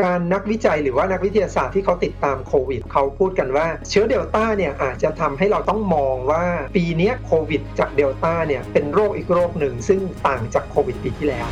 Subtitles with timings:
[0.00, 6.44] การนักวิจัยหรือว่านักวิทยาศาสตร์ที่เขาติดตามโควิดเขาพูดกันว่า เชื้อเดลต้าเนี่ยอาจจะทำให้เราต้องมองว่า
[6.76, 11.46] ปีนี้โควิดจากเดลต้าเนี่ยเป็นโรคอีกโรคหนึ่ง ซึ่งต่างจากโควิดปีที่แล้ว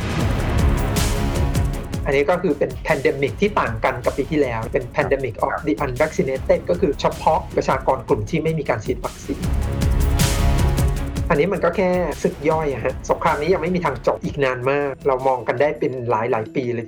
[2.05, 9.41] อันนี้ก็คือเป็น pandemic ที่ต่างกันกับปีที่แล้ว เป็น pandemic of the unvaccinated ก็คือเฉพาะประชากรกลุ่มที่ไม่มีการฉีดวัคซีน
[11.29, 11.89] อันนี้มันก็แค่
[12.23, 16.87] ศึกย่อยอะฮะ สงครามนี้ยังไม่มีทางจบอีกนานมาก เรามองกันได้เป็นหลายหลายปีเลย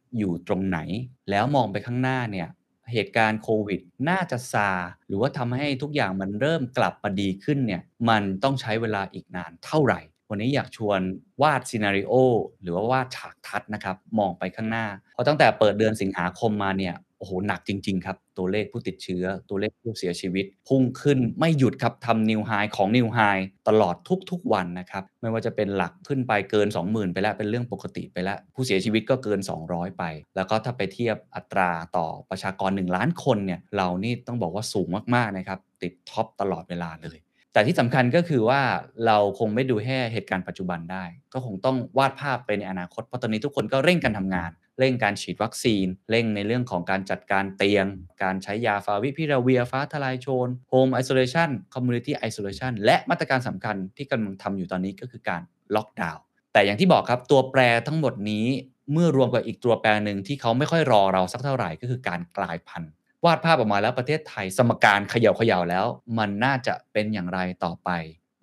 [0.17, 0.79] อยู่ตรงไหน
[1.29, 2.49] แล้วมองไปข้างหน้าเนี่ย
[2.91, 3.79] เหตุการณ์โควิด
[4.09, 4.69] น่าจะซา
[5.07, 9.99] หรือว่าทำให้ทุกอย่างมันเริ่มกลับมาดีขึ้นเนี่ยมันต้องใช้เวลาอีกนานเท่าไหร่
[10.29, 10.99] วันนี้อยากชวน
[11.41, 12.13] วาดซีนารีโอ
[12.61, 23.19] หรือว่าวาดฉากทัศนะครับ มองไปข้างหน้า เพราะตั้งแต่เปิดเดือนสิงหาคมมาเนี่ย โอ้โหหนักจริง ๆ ครับ ตัวเลขผู้ติดเชื้อ ตัวเลขผู้เสียชีวิต พุ่งขึ้นไม่หยุดครับทำนิวไฮของนิวไฮ
[23.67, 23.95] ตลอด
[24.31, 30.03] ทุก ๆ วันนะครับ ไม่ว่าจะเป็นหลักขึ้นไปเกิน 20,000 ไปแล้ว เป็นเรื่องปกติไปแล้ว ผู้เสียชีวิตก็เกิน 200 ไป
[30.35, 37.19] แล้วก็ถ้าไปเทียบอัตราต่อประชากร 1 ล้านคนเนี่ยเรานี่ต้องบอกว่าสูงมากๆนะครับติด top ตลอดเวลาเลย
[37.53, 38.61] แต่ที่สำคัญก็คือว่า
[39.05, 47.85] เราคงไม่ดูแค่เหตุการณ์ปัจจุบันได้ ก็คงต้องวาดภาพไปในอนาคตเพราะตอนนี้ทุกคนก็เร่งกันทำงาน เร่งการฉีดวัคซีน เร่งในเรื่องของการจัดการเตียง
[48.23, 55.41] การใช้ยาฟาวิพิราเวียร์ ฟ้าทะลายโจร home isolation community isolation และมาตรการสำคัญที่กำลังทำอยู่ตอนนี้ก็คือการ
[55.75, 56.21] ล็อกดาวน์
[56.53, 58.45] แต่อย่างที่บอกครับตัวแปรทั้งหมดนี้
[58.93, 62.91] เมื่อรวมกับอีกตัวแปรหนึ่งที่เขาไม่ค่อยรอเราสักเท่าไหร่ก็คือการกลายพันธุ์
[63.25, 65.85] วาดภาพออกมาแล้วประเทศไทยสมการเขย่าเขย่าแล้ว
[66.17, 67.89] มันน่าจะเป็นอย่างไรต่อไป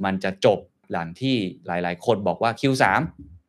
[0.05, 0.59] มันจะจบ
[0.93, 2.85] หลังที่หลาย ๆ คนบอกว่า Q3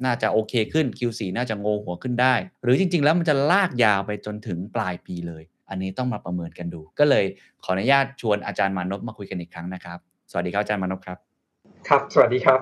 [0.05, 7.25] น่าจะโอเคขึ้น Q4 น่าจะโงหัวขึ้นได้ หรือจริง ๆ แล้วมันจะลากยาวไปจนถึงปลายปีเลย อันนี้ต้องมาประเมินกันดู ก็เลย
[7.63, 9.99] ขออนุญาตชวนอาจารย์มานพมาคุยกันอีกครั้งนะครับ
[10.31, 11.17] สวัสดีครับอาจารย์มานพครับ
[11.87, 12.59] ครับ สวัสดีครับ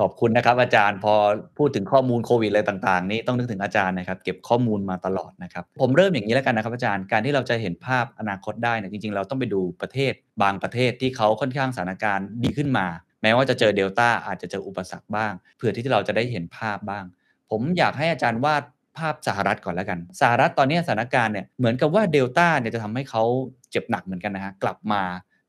[0.00, 1.14] ขอบคุณนะครับอาจารย์พอ
[1.58, 10.12] พูดถึงข้อมูลโควิดอะไรต่างๆ นี่ต้องนึกถึงอาจารย์นะครับเก็บข้อมูลมาตลอดนะครับผมเริ่มอย่างนี้แล้วกันนะครับอาจารย์การที่เราจะเห็นภาพอนาคตได้เนี่ยจริงๆ เราต้องไปดูประเทศ
[10.42, 12.86] บางประเทศที่เขาค่อนข้างสถานการณ์ดีขึ้นมา
[13.24, 17.04] แม้ว่าจะเจอเดลต้าอาจจะเจออุปสรรคบ้าง เพื่อที่เราจะได้เห็นภาพบ้าง
[17.50, 18.62] ผมอยากให้อาจารย์วาด
[18.98, 23.22] ภาพสหรัฐก่อนแล้วกัน สหรัฐตอนนี้สถานการณ์เนี่ยเหมือนกับว่าเดลต้าเนี่ยจะทำให้เขา
[23.70, 25.02] เจ็บหนักเหมือนกันนะฮะกลับมา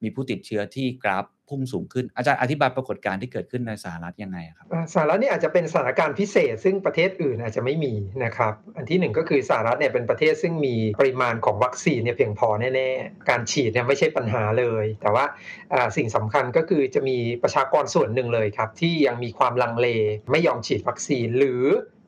[0.05, 7.93] มีผู้ติดเชื้อที่กราฟพุ่งสูงขึ้นอาจารย์อธิบายปรากฏการณ์ที่เกิดขึ้นในสหรัฐยังไงครับสหรัฐนี่อาจจะเป็นสถานการณ์พิเศษ ซึ่งประเทศอื่นอาจจะไม่มี
[8.23, 15.25] นะครับอันที่หนึ่งก็คือสหรัฐเนี่ยเป็นประเทศซึ่งมีปริมาณของวัคซีนเนี่ยเพียงพอแน่ๆการฉีดเนี่ยไม่ใช่ปัญหาเลย แต่ว่า
[15.73, 19.87] อ่าสิ่งสำคัญก็คือจะมีประชากรส่วนหนึ่งเลยครับที่ยังมีความลังเล
[20.31, 21.63] ไม่ยอมฉีดวัคซีนหรือ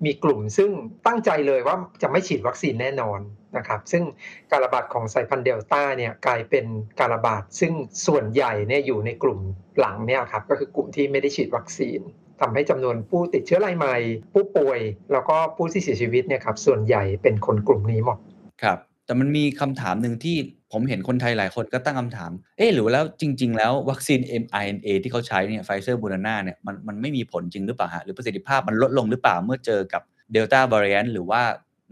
[0.06, 0.70] มีกลุ่มซึ่ง
[1.08, 3.20] ตั้งใจเลยว่าจะไม่ฉีดวัคซีนแน่นอน
[3.58, 4.04] นะครับซึ่ง
[4.52, 6.66] การระบาดของสายพันธุ์เดลต้าเนี่ยกลายเป็น
[7.00, 7.74] การระบาดซึ่ง
[8.08, 9.40] ส่วนใหญ่เนี่ยอยู่ในกลุ่ม
[9.80, 12.00] หลังเนี่ยครับก็คือกลุ่มที่ไม่ได้ฉีดวัคซีน
[12.42, 13.96] ทำให้จำนวนผู้ติดเชื้อรายใหม่
[14.34, 14.80] ผู้ป่วย
[15.12, 18.18] แล้วก็ผู้ที่เสียชีวิตเนี่ยครับส่วนใหญ่เป็นคนกลุ่มนี้หมด
[18.64, 20.36] ครับแต่มันมีคำถามหนึ่งที่
[20.74, 31.42] ผมเห็นคนไทยหลายคนก็ตั้งคำถาม เอ๊ะหรือแล้วจริง ๆ แล้ววัคซีน mRNA ที่เขาใช้เนี่ยไฟเซอร์โมเดอร์นาเนี่ยมันมันไม่มีผลจริงหรือเปล่าฮะหรือประสิทธิภาพมันลดลงหรือเปล่าเมื่อเจอกับเดลต้า a r i a n t หรือว่า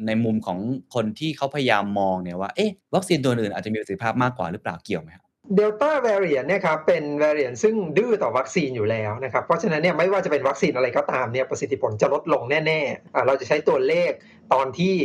[0.07, 0.59] ในมุมของ
[0.95, 5.25] คนที่เขาพยายามมองเนี่ยว่าเอ๊ะวัคซีนตัวอื่นอาจจะมีประสิทธิภาพมากกว่าหรือเปล่าเกี่ยวไหมครับ
[5.55, 7.57] เดลต้า v a r i a n t เนี่ยครับเป็น v a r i a n t
[7.63, 14.11] ซึ่งดื้อต่อวัคซีนอยู่แล้วนะครับเพราะฉะนั้นเนี่ยไม่ว่าจะเป็นวัคซีนอะไรก็ตามเนี่ยประสิทธิผลจะลดลงแน่ๆเราจะใช้ตัวเลข
[14.53, 14.95] ตอนที่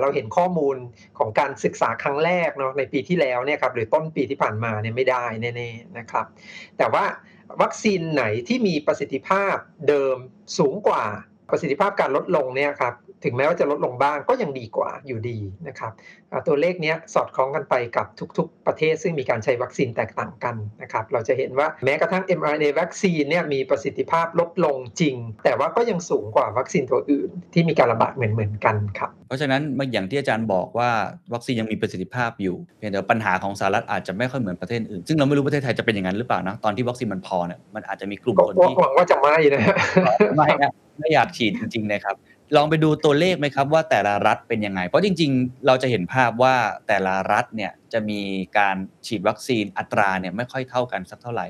[0.00, 0.76] เราเห็นข้อมูล
[1.18, 5.24] ของการศึกษาครั้งแรกเนาะในปีที่แล้วเนี่ยครับหรือต้นปีที่ผ่านมาเนี่ยไม่ได้
[5.56, 6.26] แน่ๆนะครับ
[6.78, 7.04] แต่ว่า
[7.62, 9.56] วัคซีนไหนที่มีประสิทธิภาพ
[9.88, 10.16] เดิม
[10.58, 11.04] สูงกว่า
[11.50, 12.94] ประสิทธิภาพการลดลงเนี่ยครับ
[13.24, 15.38] ถึงแม้ว่าจะลดลงบ้างก็ยังดีกว่าอยู่ดี
[15.68, 15.92] นะครับ
[16.30, 18.06] อ่าตัวเลขเนี้ยสอดคล้องกันไปกับ
[18.36, 29.62] ทุกๆ ประเทศซึ่งมีการใช้วัคซีนแตกต่างกันนะครับเราจะเห็นว่าแม้กระทั่ง mRNA วัคซีนเนี่ยมีประสิทธิภาพลดลงจริง แต่ว่าก็ยังสูงกว่าวัคซีนตัวอื่น ที่มีการระบาดเหมือนๆกันครับเพราะฉะนั้น
[29.92, 30.90] อย่างที่อาจารย์บอกว่า
[31.34, 39.60] วัคซีนยังมีประสิทธิภาพอยู่เพียงแต่ปัญหาของสหรัฐอาจจะไม่ค่อยเหมือนประเทศอื่น ซึ่งเราไม่รู้ประเทศไทยจะเป็นอย่างนั้นหรือเปล่านะตอนที่วัคซีนมันพอเนี่ยมันอาจจะมีกลุ่มก็คนก็ที่หวังว่าจะไม่นะ
[40.36, 42.16] ไม่นะไม่อยากฉีดจริงๆนะครับ
[42.56, 46.54] ลองไปดูตัวเลขไหมครับว่าแต่ละรัฐเป็นยังไง เพราะจริง ๆ เราจะเห็นภาพว่า
[46.88, 48.20] แต่ละรัฐเนี่ยจะมี
[48.58, 48.76] การ
[49.06, 51.46] ฉีดวัคซีนอัตราเนี่ยไม่ค่อยเท่ากันสักเท่าไหร่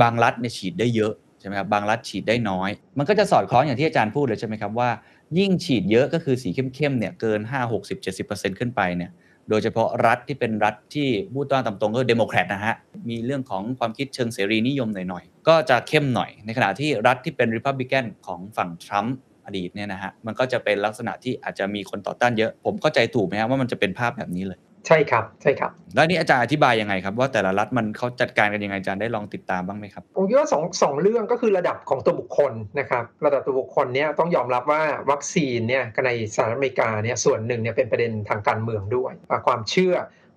[0.00, 4.90] บางรัฐเนี่ยฉีดได้เยอะใช่ไหมครับบางรัฐฉีดได้น้อย มันก็จะสอดคล้องอย่างที่อาจารย์พูดเลยใช่ไหมครับว่า
[5.38, 9.10] ยิ่งฉีดเยอะก็คือสีเข้มๆเนี่ยเกิน 5 60 70%ขึ้นไปเนี่ย
[9.48, 12.74] โดยเฉพาะรัฐที่เป็นรัฐที่พูดต้ามตรงก็เดโมแครตนะฮะ
[13.10, 19.16] มีเรื่องของความคิดเชิงเสรีนิยมหน่อยๆ ก็จะเข้มหน่อย ในขณะที่รัฐที่เป็นริพับลิกันของฝั่งทรัมป์
[19.46, 39.94] อดีตเนี่ยนะฮะมันก็จะเป็นลักษณะที่อาจจะมีคนต่อต้านเยอะ ผมเข้าใจถูกไหมครับว่ามันจะเป็นภาพแบบนี้เลย ใช่ครับใช่ครับ แล้วนี่อาจารย์อธิบายยังไงครับ ว่าแต่ละรัฐมันเขาจัดการกันยังไงอาจารย์ได้ลองติดตามบ้างไหมครับผมคิดว่าสองสองเรื่องก็คือระดับของตัวบุคคลนะครับระดับตัวบุคคลเนี่ยต้องยอมรับว่าวัคซีนเนี่ยในสหรัฐอเมริกาเนี่ยส่วนหนึ่งเนี่ยเป็นประเด็นทางการเมืองด้วยอ่าความเชื่อ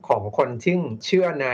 [0.09, 0.75] ของคนที่
[1.05, 1.47] เชื่อใน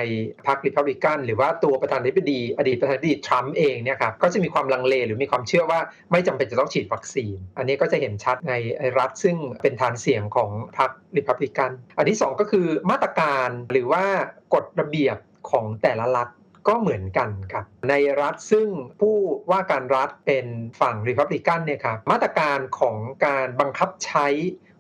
[0.48, 5.80] พรรคริพับลิกันหรือว่าตัวประธานาธิบดี อดีตประธานาธิบดีทรัมป์เองเนี่ยครับก็จะมีความลังเลหรือมีความเชื่อว่า
[6.12, 8.54] ไม่จำเป็นจะต้องฉีดวัคซีน อันนี้ก็จะเห็นชัดใน
[9.00, 14.06] รัฐซึ่งเป็นฐานเสียงของพรรคริพับลิกัน อันที่สองก็คือมาตรการหรือว่า
[14.54, 15.18] กฎระเบียบ
[15.52, 16.30] ของแต่ละรัฐ
[16.70, 18.68] ก็เหมือนกันครับ ในรัฐซึ่ง
[19.02, 19.16] ผู้
[19.52, 20.46] ว่าการรัฐเป็น
[20.82, 24.28] ฝั่งริพับลิกันเนี่ยครับมาตรการของการบังคับใช้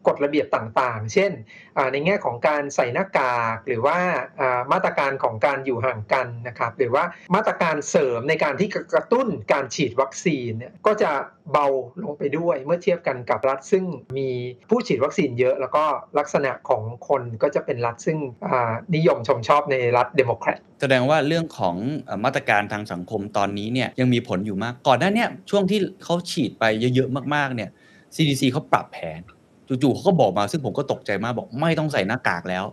[0.08, 1.32] กฎระเบียบต่างๆ เช่น
[1.92, 3.98] ในแง่ของการใส่หน้ากากหรือว่า
[4.72, 7.04] มาตรการของการอยู่ห่างกันนะครับหรือว่า
[7.36, 11.12] มาตรการเสริมในการที่กระตุ้นการฉีดวัคซีนเนี่ยก็จะ
[11.52, 11.68] เบา
[12.04, 13.84] ลงไปด้วยเมื่อเทียบกันกับรัฐซึ่ง
[14.18, 14.30] มี
[14.70, 15.84] ผู้ฉีดวัคซีนเยอะ แล้วก็
[16.20, 18.18] ลักษณะของคนก็จะเป็นรัฐซึ่ง
[18.96, 21.76] นิยมชมชอบในรัฐเดโมแครตแสดงว่าเรื่องของ
[22.24, 26.64] มาตรการทางสังคมตอนนี้เนี่ยยังมีผลอยู่มากก่อนหน้านี้ช่วงที่เขาฉีดไป
[26.96, 27.70] เยอะๆมากๆเนี่ย
[28.16, 29.22] CDC เขาปรับแผน
[29.84, 32.64] จู่ๆเขาก็บอกมาซึ่งผมก็ตกใจมากบอกไม่ต้องใส่หน้ากากแล้ว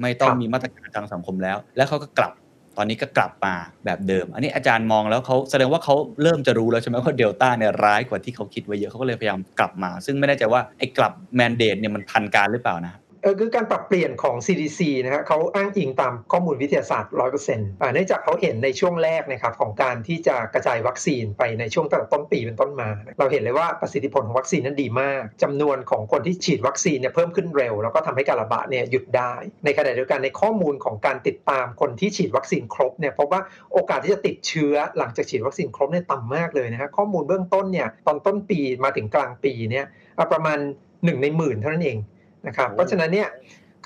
[0.00, 2.32] ไม่ต้องครับมีมาตรการทางสังคมแล้ว แล้วเขาก็กลับ
[2.76, 3.54] ตอนนี้ก็กลับมา
[3.84, 13.03] แบบเดิม อันนี้อาจารย์มองแล้วเขาแสดงว่าเขาเริ่มจะรู้แล้วใช่ไหมว่าเดลต้าเนี่ยร้ายกว่าที่เขาคิดไว้เยอะเขาก็เลยพยายามกลับมา ซึ่งไม่แน่ใจว่าไอ้กลับแมนเดตเนี่ยมันทันการหรือเปล่านะเออ
[13.40, 17.12] คือการปรับเปลี่ยนของ CDC นะฮะเขาอ้างอิงตามข้อมูลวิทยาศาสตร์
[17.46, 22.88] 100%อ่าเนื่องจากเขาเห็นในช่วงแรกนะครับของการที่จะกระจายวัคซีนไปในช่วงตั้งแต่ต้นปีเป็นต้นมา
[23.18, 29.34] เราเห็นเลยว่าประสิทธิผลของวัคซีนนั้นดีมากจำนวนของคนที่ฉีดวัคซีนเนี่ยเพิ่มขึ้นเร็ว แล้วก็ทำให้การระบาดเนี่ยหยุดได้
[29.64, 33.40] ในขณะเดียวกันในข้อมูลของการติดตามคนที่ฉีดวัคซีนครบเนี่ยพบว่า
[33.72, 39.86] โอกาสที่จะติดเชื้อหลังจากฉีดวัคซีนครบเนี่ยต่ำมากเลยนะฮะข้อมูลเบื้องต้นเนี่ยตอนต้นปีมาถึงกลางปีเนี่ย
[40.18, 40.58] อะประมาณ
[41.04, 41.98] หนึ่งในหมื่นเท่านั้นเอง
[42.46, 43.30] นะครับเพราะฉะนั้นเนี่ย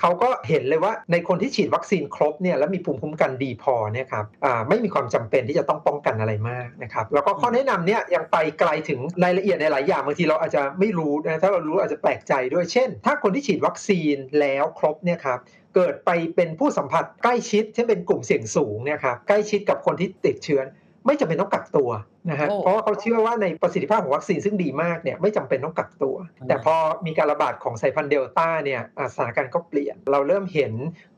[0.01, 15.39] เขาก็เห็นเลยว่าในคนที่ฉีดวัคซีนครบเนี่ยแล้วมีภูมิคุ้มกันดีพอเนี่ยครับอ่าไม่มีความจำเป็นที่จะต้องป้องกันอะไรมากนะครับแล้วก็ข้อแนะนำเนี่ยยังไปไกลถึงรายละเอียดในหลายอย่างบางทีเราอาจจะไม่รู้นะถ้าเรารู้อาจจะแปลกใจด้วยเช่น ถ้าคนที่ฉีดวัคซีนแล้วครบเนี่ยครับ
[15.75, 20.61] เกิดไปเป็นผู้สัมผัสใกล้ชิดเช่นเป็นกลุ่มเสี่ยงสูงเนี่ยครับใกล้ชิดกับคนที่ติดเชื้อ
[21.09, 21.91] ไม่จำเป็นต้องกักตัว
[22.31, 26.75] นะฮะโอ้เพราะว่าเขาเชื่อว่าในประสิทธิภาพของวัคซีนซึ่งดีมากเนี่ยไม่จำเป็นต้องกักตัวอืมแต่พอ
[27.07, 30.73] มีการระบาดของสายพันธุ์เดลต้าเนี่ยอ่าสถานการณ์ก็เปลี่ยน เราเริ่มเห็น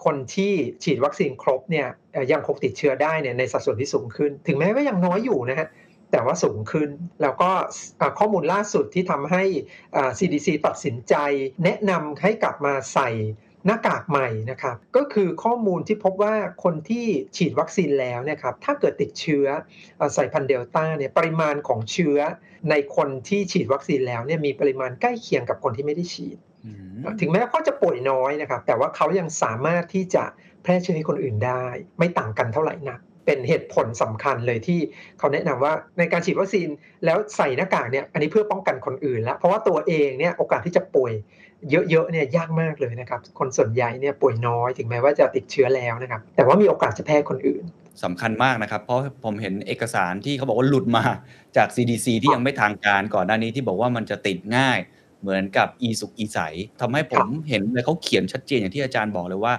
[0.04, 0.52] คนที่
[0.84, 5.69] ฉีดวัคซีนครบเนี่ยเอ่อยังคงติดเชื้อได้เนี่ยในสัดส่วนที่สูงขึ้น ถึงแม้ว่ายังน้อยอยู่นะฮะ
[6.12, 6.88] แต่ว่าสูงขึ้น
[7.22, 7.50] แล้วก็
[8.00, 9.43] อ่าข้อมูลล่าสุดที่ทำให้
[9.96, 11.14] อ่า CDC ตัดสินใจ
[11.64, 13.10] แนะนำให้กลับมาใส่
[13.66, 16.34] หน้ากากใหม่นะครับก็คือข้อมูลที่พบว่า
[16.64, 19.46] คนที่ฉีดวัคซีนแล้วเนะครับถ้าเกิดติดเชื้อ
[19.98, 22.18] เอ่อสายพันธุ์เดลต้าเนี่ยปริมาณของเชื้อ
[22.70, 26.70] ในคนที่ฉีดวัคซีนแล้วเนี่ยมีปริมาณใกล้เคียงกับคนที่ไม่ได้ฉีดอื
[27.02, 30.24] มถึงแม้เขาจะป่วยน้อยนะครับแต่ว่าเขายังสามารถที่จะ
[30.62, 31.66] แพร่เชื้อให้คนอื่นได้
[31.98, 34.80] ไม่ต่างกันเท่าไหร่นักเป็นเหตุผลสำคัญเลยที่
[35.18, 36.68] เขาแนะนำว่าในการฉีดวัคซีน
[37.04, 41.12] แล้วใส่หน้ากากเนี่ยอันนี้เพื่อป้องกันคนอื่นแล้วเพราะว่าตัวเองเนี่ยโอกาสที่จะป่วย
[41.70, 47.64] เยอะๆเนี่ยยากมากเลยนะครับ คนส่วนใหญ่เนี่ยป่วยน้อยถึงแม้ว่าจะติดเชื้อแล้วนะครับ แต่ว่ามีโอกาสจะแพร่คนอื่น
[48.05, 51.05] สำคัญมากนะครับ เพราะผมเห็นเอกสารที่เขาบอกว่าหลุดมา
[51.56, 54.79] จาก CDC ที่ยังไม่ทางการก่อนหน้านี้ที่บอกว่ามันจะติดง่าย
[55.20, 56.38] เหมือนกับอีสุกอีใส
[56.81, 59.55] ทำให้ผมเห็นเลยเขาเขียนชัดเจนอย่างที่อาจารย์บอกเลยว่า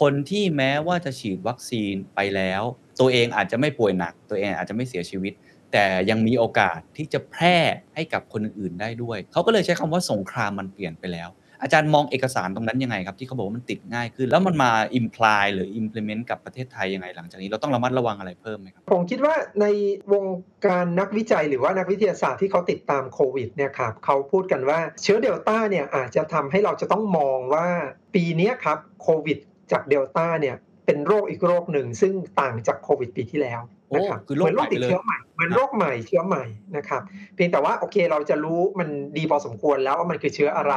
[0.00, 2.62] คนที่แม้ว่าจะฉีดวัคซีนไปแล้ว
[3.00, 5.32] ตัวเองอาจจะไม่ป่วยหนัก ตัวเองอาจจะไม่เสียชีวิต
[5.72, 7.56] แต่ยังมีโอกาสที่จะแพร่
[7.94, 11.28] ให้กับคนอื่นๆได้ด้วย เขาก็เลยใช้คำว่าสงครามมันเปลี่ยนไปแล้ว
[11.62, 19.66] อาจารย์มองเอกสารตรงนั้นยังไงครับ ที่เขาบอกว่ามันติดง่ายขึ้น แล้วมันมา imply หรือ implement กับประเทศไทยยังไงหลังจากนี้เราต้องระมัดระวังอะไรเพิ่มไหมครับ ผมคิดว่าใน
[20.12, 20.24] วง
[20.66, 27.66] การนักวิจัยหรือว่านักวิทยาศาสตร์ที่เขาติดตามโควิดเนี่ยครับเขาพูดกันว่าเชื้อเดลต้าเนี่ยอาจจะทำให้เราจะต้องมองว่า
[28.14, 29.38] ปีนี้ครับโควิด
[29.72, 33.60] จากเดลต้าเนี่ยเป็นโรคอีกโรคหนึ่งซึ่งต่างจากโควิดปีที่แล้ว
[33.94, 36.44] นะครับโอ้คือโรคเหมือนโรคติดใหม่เลยเชื้อใหม่เหมือนโรคใหม่เชื้อใหม่
[36.76, 37.02] นะครับ
[37.34, 40.74] เพียงแต่ว่าโอเคเราจะรู้มันดีพอสมควรแล้วว่ามันคือเชื้ออะไร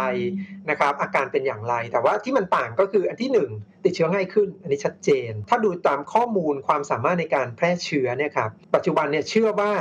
[0.69, 3.51] นะครับ อาการเป็นอย่างไร แต่ว่าที่มันต่างก็คืออันที่หนึ่ง
[3.85, 9.71] ติดเชื้อง่ายขึ้น อันนี้ชัดเจน ถ้าดูตามข้อมูลความสามารถในการแพร่เชื้อเนี่ยครับปัจจุบันเนี่ยเชื่อว่า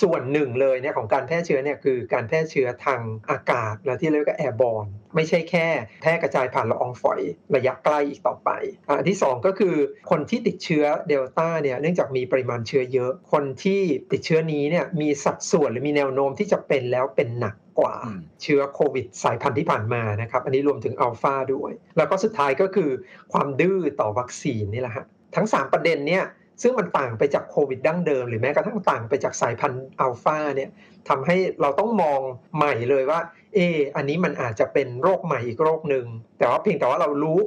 [0.00, 5.66] ส่วนหนึ่งเลยเนี่ยของการแพร่เชื้อเนี่ยคือการแพร่เชื้อทางอากาศและที่เรียกว่าแอร์บอล ไม่ใช่แค่
[6.02, 7.20] แพร่กระจายผ่านละอองฝอย
[7.56, 8.50] ระยะใกล้อีกต่อไป
[8.88, 9.74] อะอันที่สองก็คือ
[10.10, 13.80] คนที่ติดเชื้อเดลต้าเนี่ยเนื่องจากมีปริมาณเชื้อเยอะ คนที่
[14.12, 22.90] ติดเชื้อนี้เนี่ยมีสัดส่วนหรือมีแนวโน้มที่จะเป็นแล้วเป็นหนักกว่าอืมเชื้อโควิดสายพันธุ์ที่ผ่านมานะครับ อันนี้รวมถึงอัลฟาด้วย แล้วก็สุดท้ายก็คือ
[23.32, 26.24] ความดื้อต่อวัคซีนนี่แหละฮะทั้ง 3 ประเด็นเนี่ย
[26.62, 30.70] ซึ่งมันต่างไปจากโควิดดั้งเดิม หรือแม้กระทั่งต่างไปจากสายพันธุ์อัลฟาเนี่ย
[31.08, 32.20] ทำให้เราต้องมอง
[32.56, 33.20] ใหม่เลยว่า
[33.54, 36.06] เอออันนี้มันอาจจะเป็นโรคใหม่อีกโรคหนึ่ง
[36.38, 37.38] แต่ว่าเพียงแต่ว่าเรารู้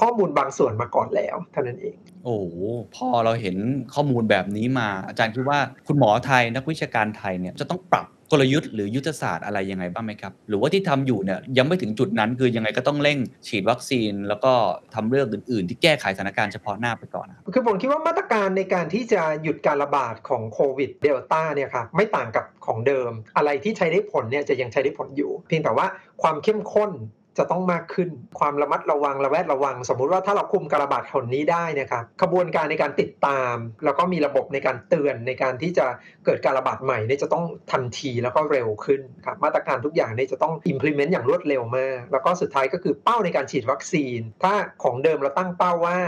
[0.00, 2.56] ข้อมูลบางส่วนมาก่อนแล้วเท่านั้นเอง โอ้โห
[2.94, 3.56] พอเราเห็น
[3.94, 13.18] ข้อมูลแบบนี้มา อาจารย์คิดว่าคุณหมอไทยนักวิชาการไทยเนี่ยจะต้องปรับ กลยุทธ์หรือยุทธศาสตร์อะไรยังไงบ้างไหมครับ หรือว่าที่ทำอยู่เนี่ยยังไม่ถึงจุดนั้นคือยังไงก็ต้องเร่ง
[13.48, 14.52] ฉีดวัคซีน แล้วก็
[14.94, 25.86] ทำเรื่องอื่น ๆ ที่แก้ไขสถานการณ์เฉพาะหน้าไปก่อนนะคือผมคิดว่ามาตรการในการที่จะหยุดการระบาดของโควิดเดลต้าเนี่ยครับไม่ต่างกับของเดิม อะไรที่ใช้ได้ผลเนี่ยจะยังใช้ได้ผลอยู่ เพียงแต่ว่า
[26.22, 26.90] ความเข้มข้น
[27.38, 28.08] จะต้องมากขึ้น
[28.38, 35.86] ความระมัดระวังระแวดระวัง สมมุติว่าถ้าเราคุมการระบาดคนนี้ได้นะครับขบวนการในการติดตาม แล้วก็มีระบบในการเตือนในการที่จะ
[36.24, 45.98] เกิดการระบาดใหม่เนี่ยจะต้องทันทีแล้วก็เร็วขึ้นครับมาตรการทุกอย่างเนี่ยจะต้อง implement อย่างรวดเร็วมาก แล้วก็สุดท้ายก็คือเป้าในการฉีดวัคซีน ถ้าของเดิมเราตั้งเป้าว่า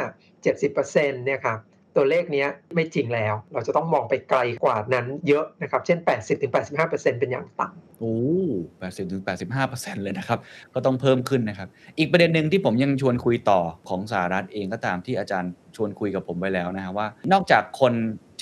[0.56, 1.58] 70%เนี่ยครับ
[1.96, 5.98] ตัวเลขนี้ไม่จริงแล้ว เราจะต้องมองไปไกลกว่านั้นเยอะนะครับ เช่น
[6.58, 8.16] 80-85%เป็นอย่างต่ำโอ้
[8.78, 10.38] แปดสิบถึงแปดสิบห้าเปอร์เซ็นต์เลยนะครับ
[10.74, 11.68] ก็ต้องเพิ่มขึ้นนะครับ
[11.98, 17.92] อีกประเด็นหนึ่งที่ผมยังชวนคุยต่อของสหรัฐเองก็ตามที่อาจารย์ชวนคุยกับผมไว้แล้วนะฮะว่า นอกจากคน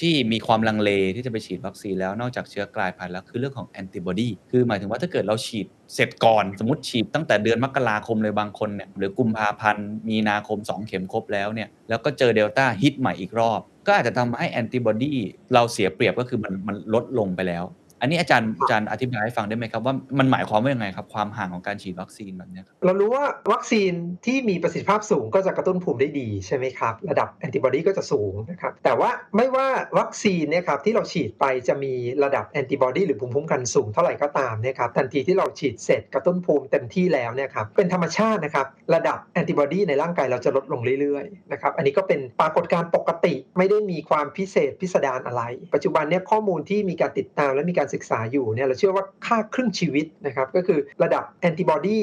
[0.00, 15.14] ที่มีความลังเลที่จะไปฉีดวัคซีนแล้วนอกจากเชื้อกลายพันธุ์แล้วคือเรื่องของแอนติบอดีคือหมายถึงว่าถ้าเกิดเราฉีดเสร็จก่อนสมมติฉีดตั้งแต่เดือนมกราคมเลยบางคนเนี่ยหรือกุมภาพันธ์มีนาคม 2 เข็มครบแล้วเนี่ยแล้วก็เจอเดลต้าฮิตใหม่อีกรอบ ก็อาจจะทำให้แอนติบอดี
[15.54, 17.64] เราเสียเปรียบก็คือมันมันลดลงไปแล้ว
[18.00, 23.92] อันนี้อาจารย์อาจารย์อธิบายให้ฟังได้ไหมครับว่ามันหมายความว่ายังไงครับความห่างของการฉีดวัคซีนแบบนี้ครับเรารู้ว่าวัคซีน
[24.26, 29.66] ที่มีประสิทธิภาพสูงก็จะกระตุ้นภูมิได้ดีใช่ไหมครับ ระดับแอนติบอดีก็จะสูงนะครับแต่ว่าไม่ว่า
[29.98, 31.92] วัคซีนเนี่ยครับที่เราฉีดไปจะมี
[32.24, 45.42] ระดับแอนติบอดีหรือภูมิคุ้มกันสูงเท่าไหร่ก็ตามเนะครับทันทีที่เราฉีดเสร็จกระตุ้นภูมิเต็มที่แล้วเนี่ยครับเป็นธรรมชาตินะครับระดับแอนติบอดีในร่างกายเราจะลดลงเรื่อยๆนะครับอันนี้ก็เป็นปรากฏการณ์ปกติไม่ได้มีความพิเศษพิสดารอะไร
[45.74, 52.00] ปัจจุบันเนี่ยข้อมูลที่มีการติดตามและมีการศึกษาอยู่เนี่ยเราเชื่อว่าค่าครึ่งชีวิตนะครับก็คือระดับแอนติบอดี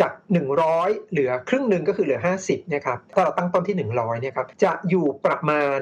[0.00, 0.12] จาก
[0.62, 5.78] 100 เหลือครึ่งหนึ่งก็คือเหลือ 50นะครับถ้าเราตั้งต้นที่ 100เนี่ยครับจะอยู่ประมาณ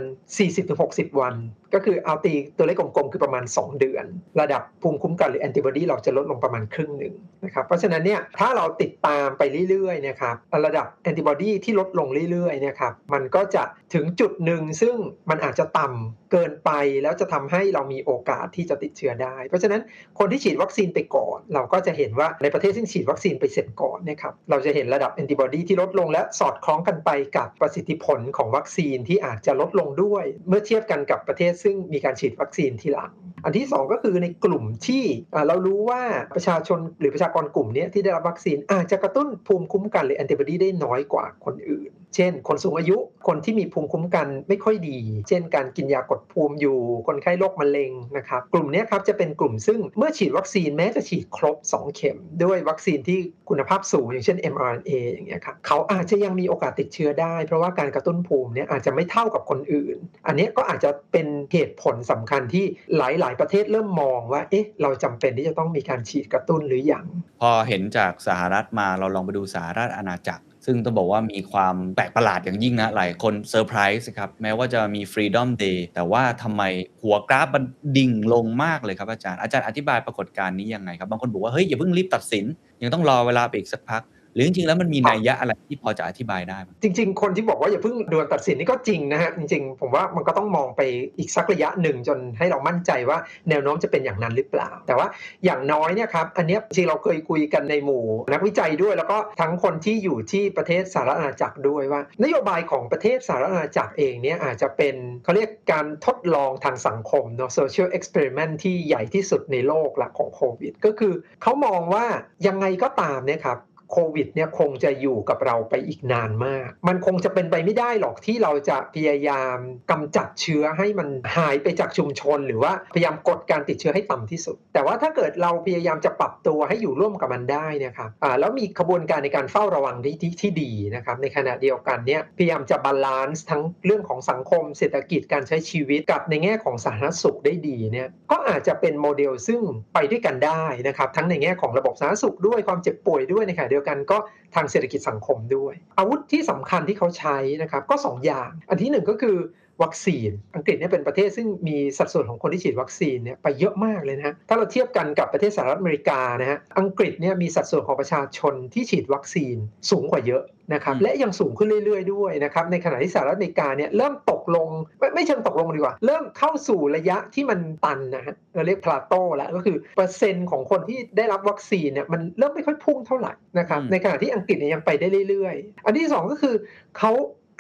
[0.59, 1.35] 40-60 วัน
[1.75, 4.05] ก็คือเอาตีตัวเลขกลมๆคือประมาณ 2 เดือน
[4.41, 7.15] ระดับภูมิคุ้มกันหรือแอนติบอดีเราจะลดลงประมาณครึ่งหนึ่ง
[7.45, 10.37] นะครับเพราะฉะนั้นเนี่ยถ้าเราติดตามไปเรื่อยๆนะครับ
[10.67, 13.63] ระดับแอนติบอดีที่ลดลงเรื่อยๆเนี่ยครับมันก็จะ
[13.95, 14.97] ถึงจุดหนึ่งซึ่ง
[15.31, 16.71] มันอาจจะต่ำเกินไป
[17.03, 19.81] แล้วจะทำให้เรามีโอกาสที่จะติดเชื้อได้ เพราะฉะนั้น
[20.19, 33.13] คนที่ฉีดวัคซีนไปก่อน เราก็จะเห็นว่าในประเทศซึ่ฉีดวัคซีนไปเสร็จก่อนนะครับเราจะเห็นระดับแอนติบอดีที่ลดลงและสอดคล้องกันไปกับประสิทธิผลของวัคซีนที่อาจจะลดลงด้วย เมื่อเทียบกันกับประเทศซึ่งมีการฉีดวัคซีนทีหลัง
[33.45, 35.05] อันที่ 2 ก็คือในกลุ่มที่
[35.47, 36.03] เรารู้ว่า
[36.35, 42.97] ประชาชนหรือประชากรกลุ่มนี้ที่ได้รับวัคซีนอาจจะกระตุ้นภูมิคุ้มกันหรือแอนติบอดีได้น้อยกว่าคนอื่น เช่น คนสูงอายุ
[43.29, 46.77] คนที่มีภูมิคุ้มกันไม่ค่อยดี เช่น การกินยากดภูมิอยู่
[47.07, 62.65] คนไข้โรคมะเร็งนะครับกลุ่มนี้ครับจะเป็นกลุ่มซึ่งเมื่อฉีดวัคซีนแม้จะฉีดครบ 2 เข็ม ด้วยวัคซีนที่คุณภาพสูงอย่างเช่น mRNA อย่างเงี้ยครับเขาอาจจะยังมีโอกาสติดเชื้อได้ เพราะว่าการกระตุ้นภูมิเนี่ยอาจจะไม่เท่ากับคนอื่น อันนี้ก็อาจจะเป็นเหตุผลสำคัญที่
[62.97, 67.05] หลาย ๆ ประเทศเริ่มมองว่าเอ๊ะเราจำเป็นที่จะต้องมีการฉีดกระตุ้นหรือยัง
[67.41, 76.63] พอเห็นจากสหรัฐมาเราลองไปดูสหราชอาณาจักร ซึ่งต้องบอกว่ามีความแปลกประหลาดอย่างยิ่งนะ หลายคนเซอร์ไพรส์ครับ แม้ว่าจะมี Freedom Day แต่ว่าทำไม
[77.03, 77.65] หัวกราฟมัน
[77.97, 82.45] ดิ่งลงมากเลยครับอาจารย์ อาจารย์อธิบายปรากฏการณ์นี้ยังไงครับ บางคนบอกว่า เฮ้ย อย่าเพิ่งรีบตัดสิน
[82.83, 84.03] ยังต้องรอเวลาไปอีกสักพัก
[84.35, 90.81] หรือจริงๆแล้วมันมีนัยยะอะไรที่พอจะอธิบายได้ไหมจริง ๆ คนที่บอกว่าอย่าเพิ่งด่วนตัดสินนี่ก็จริงนะฮะจริงๆ ผมว่ามันก็ต้องมองไป
[91.19, 95.07] อีกสักระยะหนึ่งจนให้เรามั่นใจว่าแนวโน้มจะเป็นอย่างนั้นหรือเปล่า แต่ว่า
[95.45, 111.13] อย่างน้อยเนี่ยครับอันนี้จริงเราเคยคุยกันในหมู่ นักวิจัยด้วย แล้วก็ทั้งคนที่อยู่ที่ประเทศสหรัฐอาณาจักรด้วยว่า นโยบายของประเทศสหรัฐอาณาจักรเองเนี่ยอาจจะเป็นเขาเรียกการทดลองทางสังคมเนาะ social experiment ที่ใหญ่ที่สุดในโลกละของโควิด ก็คือ
[111.43, 112.05] เขามองว่า
[112.47, 113.59] ยังไงก็ตามเนี่ยครับ
[113.93, 119.57] โควิดเนี่ยคงจะอยู่กับเราไปอีกนานมาก มันคงจะเป็นไปไม่ได้หรอกที่เราจะพยายาม
[119.91, 139.61] กำจัดเชื้อให้มันหายไปจากชุมชน หรือว่าพยายามกดการติดเชื้อให้ต่ำที่สุด แต่ว่าถ้าเกิดเราพยายามจะปรับตัวให้อยู่ร่วมกับมันได้เนะครับอ่าแล้วมีขบวนการในการเฝ้าระวังที่ที่ที่ดีนะครับ ในขณะเดียวกันเนี่ยพยายามจะ balance ทั้งเรื่องของสังคม เศรษฐกิจการใช้ชีวิตกับในแง่ของสาธารณสุขได้ดีเนี่ยก็อาจจะเป็นโมเดลซึ่ง
[139.95, 144.19] ไปด้วยกันได้นะครับทั้งในแง่ของระบบสาธารณสุขด้วยความเจ็บป่วยด้วยในขณะเดียวกันก็
[144.55, 149.37] ทางเศรษฐกิจสังคมด้วย อาวุธที่สำคัญที่เขาใช้นะครับก็ 2 อย่าง อันที่หนึ่งก็คือ
[149.83, 159.57] วัคซีน อังกฤษเนี่ยเป็นประเทศซึ่งมีสัดส่วนของคนที่ฉีดวัคซีนเนี่ยไปเยอะมากเลยนะฮะถ้าเราเทียบกันกับประเทศสหรัฐอเมริกานะฮะอังกฤษเนี่ยมีสัดส่วนของประชาชนที่ฉีดวัคซีน
[159.91, 160.43] สูงกว่าเยอะ
[160.75, 176.55] นะครับอืมและยังสูงขึ้นเรื่อยๆด้วยนะครับในขณะที่สหรัฐอเมริกาเนี่ยเริ่มตกลงไม่ไม่เชิงตกลงดีกว่า เริ่มเข้าสู่ระยะที่มันตันนะฮะเราเรียกพลาโตแล้วก็คือเปอร์เซ็นต์ของคนที่ได้รับวัคซีนเนี่ยมันเริ่มไม่ค่อยพุ่งเท่าไหร่นะครับอืมในขณะที่อังกฤษเนี่ยยังไปได้เรื่อยๆ อันที่สองก็คือ
[176.99, 177.13] เขา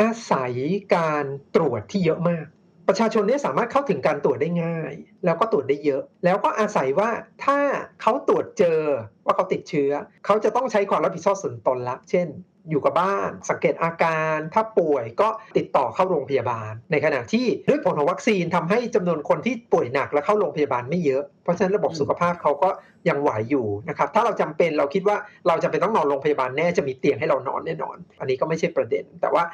[0.03, 0.53] อาศัย
[0.97, 1.25] การ
[1.57, 2.47] ตรวจที่เยอะมาก
[2.89, 4.93] ประชาชนเนี่ยสามารถเข้าถึงการตรวจได้ง่าย
[5.25, 7.11] แล้วก็ตรวจได้เยอะ แล้วก็อาศัยว่า
[7.45, 7.59] ถ้า
[8.03, 8.81] เขาตรวจเจอ
[9.25, 9.91] ว่าเขาติดเชื้อ
[10.27, 12.29] เขาจะต้องใช้ความรับผิดชอบส่วนตนละ เช่น
[12.71, 22.71] อยู่กับบ้าน สังเกตอาการถ้าป่วยก็ติดต่อเข้าโรงพยาบาล ในขณะที่ด้วยผลของวัคซีนทำให้จำนวนคนที่ป่วยหนักและเข้าโรงพยาบาลไม่เยอะเพราะฉะนั้นระบบอืมสุขภาพเขาก็
[23.09, 25.17] ยังไหวอยู่นะครับถ้าเราจำเป็นเราคิดว่า
[25.49, 29.45] เราจำเป็นต้องนอนโรงพยาบาลแน่จะมีเตียงให้เรานอนแน่นอน อันนี้ก็ไม่ใช่ประเด็น แต่ว่า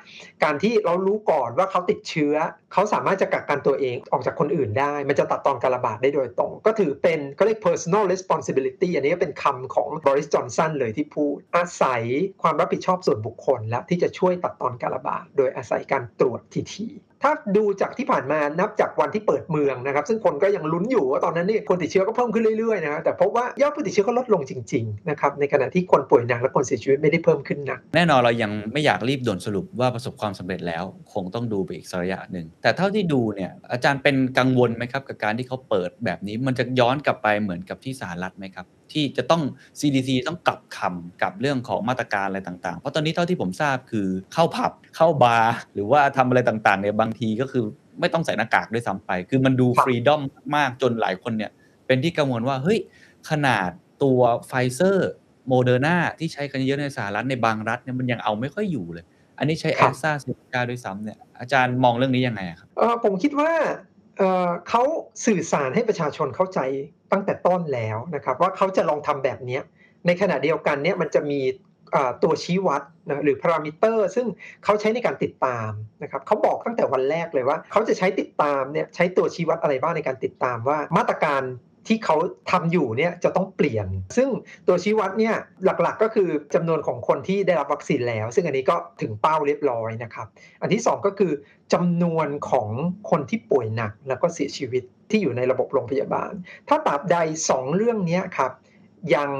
[0.44, 2.34] การที่เรารู้ก่อนว่าเขาติดเชื้อ
[2.72, 12.02] เขาสามารถจะกักกันตัวเองออกจากคนอื่นได้ มันจะตัดตอนการระบาดได้โดยตรง ก็ถือเป็นก็เรียก personal responsibility อันนี้ก็เป็นคำของบริสจอนสันเลยที่พูดอาศัย
[12.42, 16.40] ความรับผิดชอบส่วนบุคคล แล้วที่จะช่วยตัดตอนการระบาดโดยอาศัยการตรวจ
[16.74, 39.42] ทีๆถ้าดูจากที่ผ่านมานับจากวันที่เปิดเมืองนะครับ ซึ่งคนก็ยังลุ้นอยู่ว่าตอนนั้นนี่คนติดเชื้อก็เพิ่มขึ้นเรื่อยๆนะแต่พบว่ายอดผู้ติดเชื้อก็ลดลงจริงๆนะครับในขณะที่คนป่วยหนักและคนเสียชีวิตไม่ได้เพิ่มขึ้นนักแน่นอนเรายังไม่อยากรีบด่วนสรุปว่าประสบความสำเร็จแล้ว คงต้องดูไปอีกสักระยะหนึ่งแต่เท่าที่ดูเนี่ยอาจารย์เป็นกังวลไหมครับกับการที่เขาเปิดแบบนี้มันจะย้อนกลับไปเหมือนกับที่สหรัฐไหมครับ ที่จะต้อง
[39.80, 47.64] CDC ต้องกลับคำกับเรื่องของมาตรการอะไรต่างๆ เพราะตอนนี้เท่าที่ผมทราบคือเข้าผับเข้าบาร์หรือว่าทำอะไรต่างๆเนี่ยบางทีก็คือ
[48.00, 50.20] ไม่ต้องใส่หน้ากากด้วยซ้ำไป คือมันดูครับ freedom
[50.56, 51.50] มากๆจนหลายคนเนี่ย
[51.86, 52.78] เป็นที่กังวลว่าเฮ้ย
[53.30, 53.70] ขนาด
[54.02, 55.10] ตัวไฟเซอร์
[55.48, 59.04] โมเดอร์นาที่ใช้กันเยอะในสหรัฐในบางรัฐเนี่ยมันยังเอาไม่ค่อยอยู่เลย
[59.38, 63.52] อันนี้ใช้แค่แอสตราเซเนกาด้วยซ้ำเนี่ยอาจารย์มองเรื่องนี้ยังไงอะครับเอ่อผมคิดว่า
[64.18, 64.82] เอ่อเขา
[65.26, 66.60] สื่อสารให้ประชาชนเข้าใจ
[67.12, 69.58] ตั้งแต่ต้นแล้วนะครับ ว่าเขาจะลองทำแบบนี้
[70.06, 71.40] ในขณะเดียวกันเนี่ยมันจะมี
[72.22, 74.26] ตัวชี้วัดนะหรือพารามิเตอร์ ซึ่ง
[74.64, 75.70] เขาใช้ในการติดตาม
[76.02, 81.42] นะครับเขาบอกตั้งแต่วันแรกเลยว่า เขาจะใช้ติดตามเนี่ยใช้ตัวชี้วัดอะไรบ้างในการติดตามว่ามาตรการ
[81.88, 82.16] ที่เขา
[82.50, 84.28] ทำอยู่เนี่ยจะต้องเปลี่ยน ซึ่ง
[84.66, 90.26] ตัวชี้วัดเนี่ยหลักๆก็คือจำนวนของคนที่ได้รับวัคซีนแล้ว ซึ่งอันนี้ก็ถึงเป้าเรียบร้อยนะครับ
[90.62, 91.32] อันที่สองก็คือ
[91.74, 92.68] จำนวนของ
[93.10, 96.32] คนที่ป่วยหนักแล้วก็เสียชีวิตที่อยู่ในระบบโรงพยาบาล
[96.68, 97.16] ถ้าตราบใด
[97.50, 98.52] สองเรื่องนี้ครับ
[99.14, 99.30] ยัง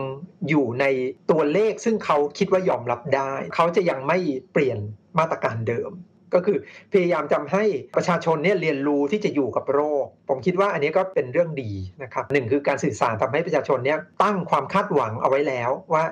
[0.49, 0.85] อยู่ใน
[1.31, 4.19] ตัวเลขซึ่งเขาคิดว่ายอมรับได้ เขาจะยังไม่
[4.53, 4.79] เปลี่ยน
[5.19, 5.91] มาตรการเดิม
[6.35, 6.59] ก็คือ
[6.93, 7.65] พยายามทำให้
[7.97, 16.05] ประชาชนเนี่ยเรียนรู้ที่จะอยู่กับโรค ผมคิดว่าอันนี้ก็เป็นเรื่องดีนะครับหนึ่งคือการสื่อสารทำให้ประชาชนเนี่ยตั้งความคาดหวังเอาไว้แล้วว่า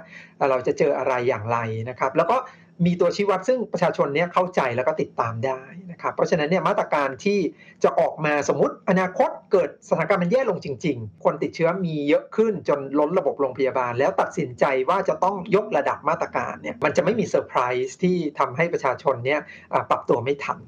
[0.50, 1.58] เราจะเจออะไรอย่างไร
[1.90, 2.36] นะครับ แล้วก็
[2.84, 5.60] มีตัวชี้วัดซึ่งประชาชนเนี่ยเข้าใจแล้วก็ติดตามได้
[5.90, 7.38] นะครับเพราะฉะนั้นเนี่ยมาตรการที่
[7.84, 19.40] จะออกมาสมมติอนาคตเกิดสถานการณ์มันแย่ลงจริง ๆ คนติดเชื้อมีเยอะขึ้นจนล้นระบบโรงพยาบาล แล้วตัดสินใจว่าจะต้องยกระดับมาตรการเนี่ยมันจะไม่มีเซอร์ไพรส์ที่ทำให้ประชาชนเนี่ย
[19.90, 20.58] ปรับตัวไม่ทัน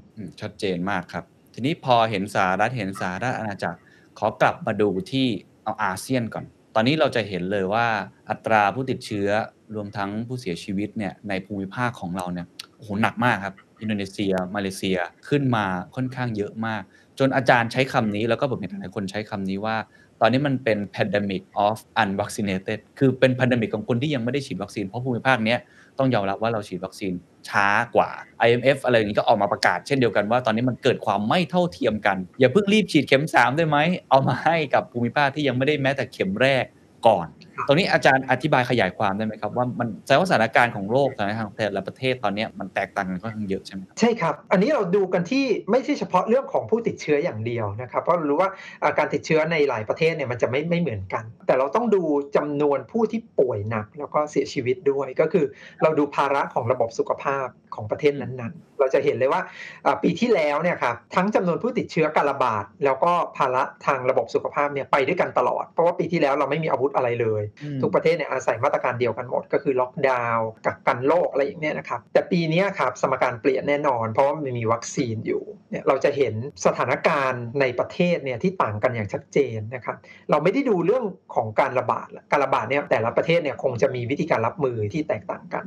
[0.40, 3.78] ชัดเจนมากครับ ทีนี้พอเห็นสหรัฐเห็นสหรัฐอาณาจักร
[4.18, 5.26] ขอกลับมาดูที่
[5.64, 6.44] เอาอาเซียนก่อน
[6.74, 7.86] ตอนนี้เราจะเห็นเลยว่า
[8.30, 9.28] อัตราผู้ติดเชื้อ
[9.74, 16.82] รวมทั้งผู้เสียชีวิตเนี่ยในภูมิภาคของเราเนี่ยโอ้โหหนักมากครับ อินโดนีเซีย มาเลเซียขึ้นมาค่อนข้างเยอะมาก
[17.18, 19.76] จนอาจารย์ใช้คำนี้แล้วก็ผมเห็นหลายคนใช้คำนี้ว่า
[20.20, 25.58] ตอนนี้มันเป็น pandemic of unvaccinated คือเป็น pandemic ของคนที่ยังไม่ได้ฉีดวัคซีน เพราะภูมิภาคเนี้ย
[25.98, 27.12] ต้องยอมรับว่าเราฉีดวัคซีน
[27.48, 28.10] ช้ากว่า
[28.46, 33.78] IMF อะไรอย่างนี้ก็ออกมาประกาศเช่นเดียวกันว่าตอนนี้มันเกิดความไม่เท่าเทียมกัน อย่าเพิ่งรีบฉีดเข็ม3ได้ไหม
[34.10, 36.64] เอามาให้กับภูมิภาคที่ยังไม่ได้แม้แต่เข็มแรก
[37.06, 37.26] ก่อน
[37.66, 48.50] ตรงนี้อาจารย์อธิบายขยายความได้ไหมครับว่ามันแสดงว่าสถานการณ์ของโลกสถานการณ์ของแต่ละประเทศตอนเนี้ยมันแตกต่างกันค่อนข้างเยอะใช่ไหมครับใช่ครับ อันนี้เราดูกันที่ไม่ใช่เฉพาะเรื่องของผู้ติดเชื้ออย่างเดียวนะครับเพราะเรารู้ว่า
[48.82, 52.02] อ่าการติดเชื้อในหลายประเทศเนี่ยมันจะไม่ไม่เหมือนกัน แต่เราต้องดู
[52.36, 55.44] จำนวนผู้ที่ป่วยหนักแล้วก็เสียชีวิตด้วยก็คือ
[55.82, 59.42] เราดูภาระของระบบสุขภาพของประเทศนั้นๆ เราจะเห็นเลยว่า
[59.86, 67.42] อ่าปีที่แล้วเนี่ยครับทั้งจำนวนผู้ติดเชื้อการระบาด แล้วก็ภาระทางระบบสุขภาพเนี่ยไปด้วยกันตลอด เพราะว่าปีที่แล้วเราไม่มีอาวุธอะไรเลย
[67.82, 76.34] ทุกประเทศเนี่ยอาศัยมาตรการเดียวกันหมด ก็คือล็อกดาวน์กักกันโรคอะไรอย่างเนี้ยนะครับแต่ปีนี้ครับสมการเปลี่ยนแน่นอน เพราะว่ามันมีวัคซีนอยู่เนี่ยเราจะเห็น
[76.66, 79.96] สถานการณ์ในประเทศเนี่ยที่ต่างกันอย่างชัดเจนนะครับ
[80.30, 85.64] เราไม่ได้ดูเรื่องของการระบาดการระบาดเนี่ยแต่ละประเทศเนี่ยคงจะมีวิธีการรับมือที่แตกต่างกัน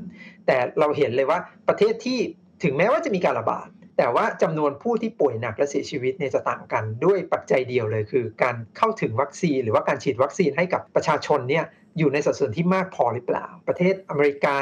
[0.48, 1.40] แต่เราเห็นเลยว่า
[1.70, 2.20] ประเทศที่
[2.64, 11.66] ถึงแม้ว่าจะมีการระบาด แต่ว่าจำนวนผู้ที่ป่วยหนักและเสียชีวิตเนี่ยจะต่างกันด้วยปัจจัยเดียวเลย คือการเข้าถึงวัคซีน หรือว่าการฉีดวัคซีนให้กับประชาชนเนี่ย
[11.98, 14.58] อยู่ในสัดส่วนที่มากพอหรือเปล่า ประเทศอเมริกา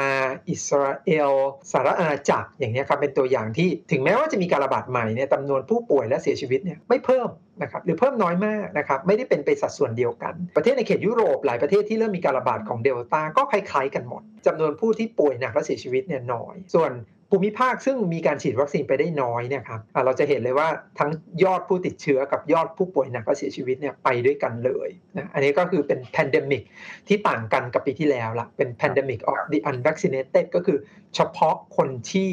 [0.50, 1.32] อิสราเอล
[1.70, 7.28] สหรัฐอาณาจักรอย่างนี้ครับเป็นตัวอย่างที่ถึงแม้ว่าจะมีการระบาดใหม่เนี่ยจำนวนผู้ป่วยและเสียชีวิตเนี่ยไม่เพิ่ม
[7.62, 16.92] นะครับหรือเพิ่มน้อยมากนะครับไม่ได้เป็นไปสัดส่วนเดียวกัน ประเทศในเขตยุโรปหลายประเทศที่เริ่มมีการระบาดของเดลต้าก็คล้ายๆกันหมดจำนวนผู้ที่ป่วยหนักและเสียชีวิตเนี่ยน้อย ส่วน
[17.30, 21.10] ภูมิภาคซึ่งมีการฉีดวัคซีนไปได้น้อยเนี่ยครับเราจะเห็นเลยว่าทั้ง
[21.44, 26.62] ยอดผู้ติดเชื้อกับยอดผู้ป่วยหนักและเสียชีวิตเนี่ยไปด้วยกันเลยนะอันนี้ก็คือเป็น pandemic
[27.08, 30.78] ที่ต่างกันกับปีที่แล้วละเป็น pandemic of the unvaccinated ก็คือ
[31.16, 32.30] เฉพาะคนที่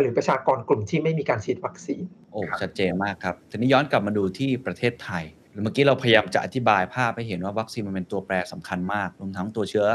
[0.00, 5.24] หรือประชากรกลุ่มที่ไม่มีการฉีดวัคซีนโอ้ชัดเจนมากครับทีนี้ย้อนกลับมาดูที่ประเทศไทย
[5.62, 9.86] เมื่อกี้เราพยายามจะอธิบายภาพให้เห็นว่าวัคซีนมันเป็นตัวแปรสำคัญมากรวมทั้งตัวเชื้อ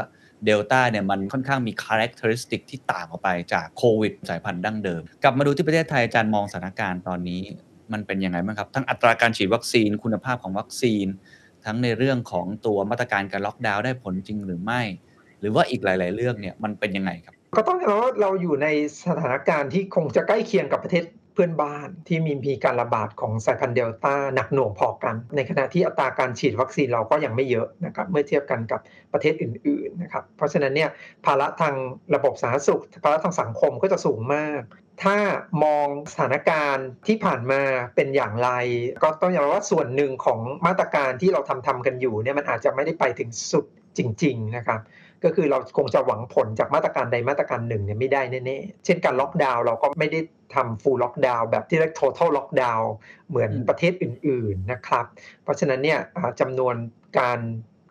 [0.44, 2.10] เดลต้าเนี่ยมันค่อนข้างมีคุณลัก
[2.42, 7.40] ษณะที่ต่างออกไปจากโควิดสายพันธุ์ดั้งเดิม กลับมาดูที่ประเทศไทยอาจารย์มองสถานการณ์ตอนนี้
[7.92, 11.06] มันเป็นยังไงบ้างครับ ทั้งอัตราการฉีดวัคซีนคุณภาพของวัคซีน
[11.64, 14.82] ทั้งในเรื่องของตัวมาตรการการล็อกดาวน์ได้ผลจริงหรือไม่
[15.40, 18.68] หรือว่าอีกหลาย ๆ เรื่องเนี่ยมันเป็นยังไงครับก็ต้องยอมรับว่าเราอยู่ใน
[19.04, 21.04] สถานการณ์ที่คงจะใกล้เคียงกับประเทศ
[21.34, 28.80] เพื่อนบ้านที่มีมีการระบาดของสายพันธุ์เดลต้าหนักหน่วงพอกัน ในขณะที่อัตราการฉีดวัคซีนเราก็ยังไม่เยอะนะครับเมื่อเทียบกันกับ
[29.12, 30.90] ประเทศอื่นๆนะครับเพราะฉะนั้นเนี่ย
[31.26, 31.74] ภาระทาง
[32.14, 34.62] ระบบสาธารณสุข ภาระทางสังคมก็จะสูงมาก
[35.02, 35.16] ถ้า
[35.64, 37.62] มองสถานการณ์ที่ผ่านมา
[37.96, 38.50] เป็นอย่างไร
[39.02, 43.64] ก็ต้องยอมรับว่าส่วนหนึ่งของมาตรการที่เราทำทำกันอยู่เนี่ยมันอาจจะไม่ได้ไปถึงสุด
[43.98, 44.80] จริง ๆ นะครับ
[45.24, 50.20] ก็คือเราคงจะหวังผลจากมาตรการใดมาตรการหนึ่งเนี่ยไม่ได้แน่ๆ เช่นการล็อกดาวน์เราก็ไม่ได้
[50.54, 52.84] ทำ full lockdown แบบที่เรียก total lockdown
[53.28, 55.04] เหมือนประเทศอื่นๆนะครับ
[55.42, 56.00] เพราะฉะนั้นเนี่ย
[56.40, 56.74] จำนวน
[57.18, 57.38] การ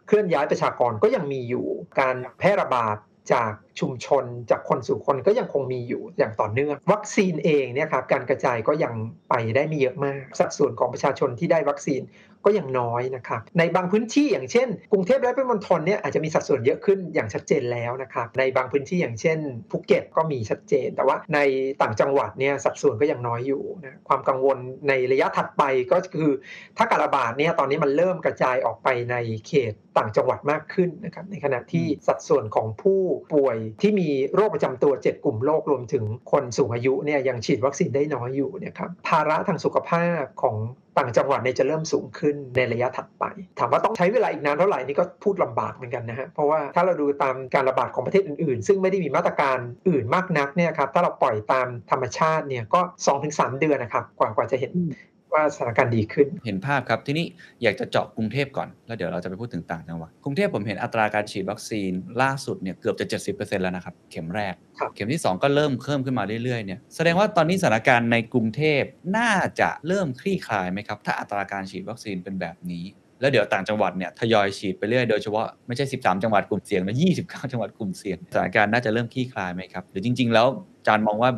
[0.08, 1.65] เคลื่อนย้ายประชากรก็ยังมีอยู่
[2.00, 2.98] การแพร่ระบาด
[3.34, 8.93] จากชุมชนจากคนสู่คนก็ยังคงมีอยู่อย่างต่อเนื่อง วัคซีนเองเนี่ยครับการกระจายก็ยัง
[9.30, 12.02] ไปได้ไม่เยอะมาก สัดส่วนของประชาชนที่ได้วัคซีน
[12.46, 19.40] ก็ยังน้อยนะครับในบางพื้นที่อย่างเช่น กรุงเทพและปริมณฑลเนี่ยอาจจะมีสัดส่วนเยอะขึ้นอย่างชัดเจนแล้วนะครับในบางพื้นที่อย่างเช่น
[19.72, 21.40] ภูเก็ตก็มีชัดเจน แต่ว่าใน
[21.82, 26.32] ต่างจังหวัดเนี่ยสัดส่วนก็ยังน้อยอยู่นะความกังวลในระยะถัดไปก็คือ
[26.78, 29.16] ถ้าการระบาดเนี่ยตอนนี้มันเริ่มกระจายออกไปใน
[29.48, 33.02] เขตต่างจังหวัดมากขึ้นนะครับในขณะที่สัดส่วนของผู้
[33.34, 40.56] ป่วยที่มีโรคประจำตัว 7 กลุ่มโรครวมถึงคนสูงอายุเนี่ยยังฉีดวัคซีนได้น้อยอยู่เนี่ยครับภาระทางสุขภาพของ
[40.98, 43.24] ต่างจังหวัดเนี่ยจะเริ่มสูงขึ้นในระยะถัดไป
[43.60, 49.58] ถามว่าต้องใช้เวลาอีกนานเท่าไหร่นี่ก็พูดลำบากเหมือนกันนะฮะ เพราะว่าถ้าเราดูตามการระบาดของประเทศอื่นๆ ซึ่งไม่ได้มีมาตรการ
[49.90, 52.82] อื่นมากนักเนี่ยครับ ถ้าเราปล่อยตามธรรมชาติเนี่ยก็
[53.20, 54.72] 2-3 เดือนนะครับ กว่ากว่าจะเห็น
[55.34, 57.26] ว่าสถานการณ์ดีขึ้น เห็นภาพครับทีนี้
[57.63, 61.91] อยากจะเจาะกรุงเทพก่อน แล้วเดี๋ยวเราจะไปพูดถึงต่างจังหวัดกรุงเทพผมเห็นอัตราการฉีดวัคซีน
[62.22, 64.54] ล่าสุดเนี่ยเกือบจะ 70%แล้วนะครับ เข็มแรก
[64.96, 68.82] เข็มที่ 2 ก็เริ่มเพิ่มขึ้นมาเรื่อยๆเนี่ยแสดงว่าตอนนี้สถานการณ์ในกรุงเทพ
[69.17, 72.86] น่าจะเริ่มคลี่คลายไหมครับถ้าอัตราการฉีดวัคซีนเป็นแบบนี้
[73.22, 81.32] แล้วเดี๋ยวต่างจังหวัดเนี่ยทยอยฉีดไปเรื่อยโดยเฉพาะไม่ใช่ 13 จังหวัดกลุ่มเสี่ยงแล้ว29 จังหวัดกลุ่มเสี่ยงสถานการณ์น่าจะเริ่มคลี่คลายไหมครับ หรือจริง ๆ แล้วอา จารย์มองว่า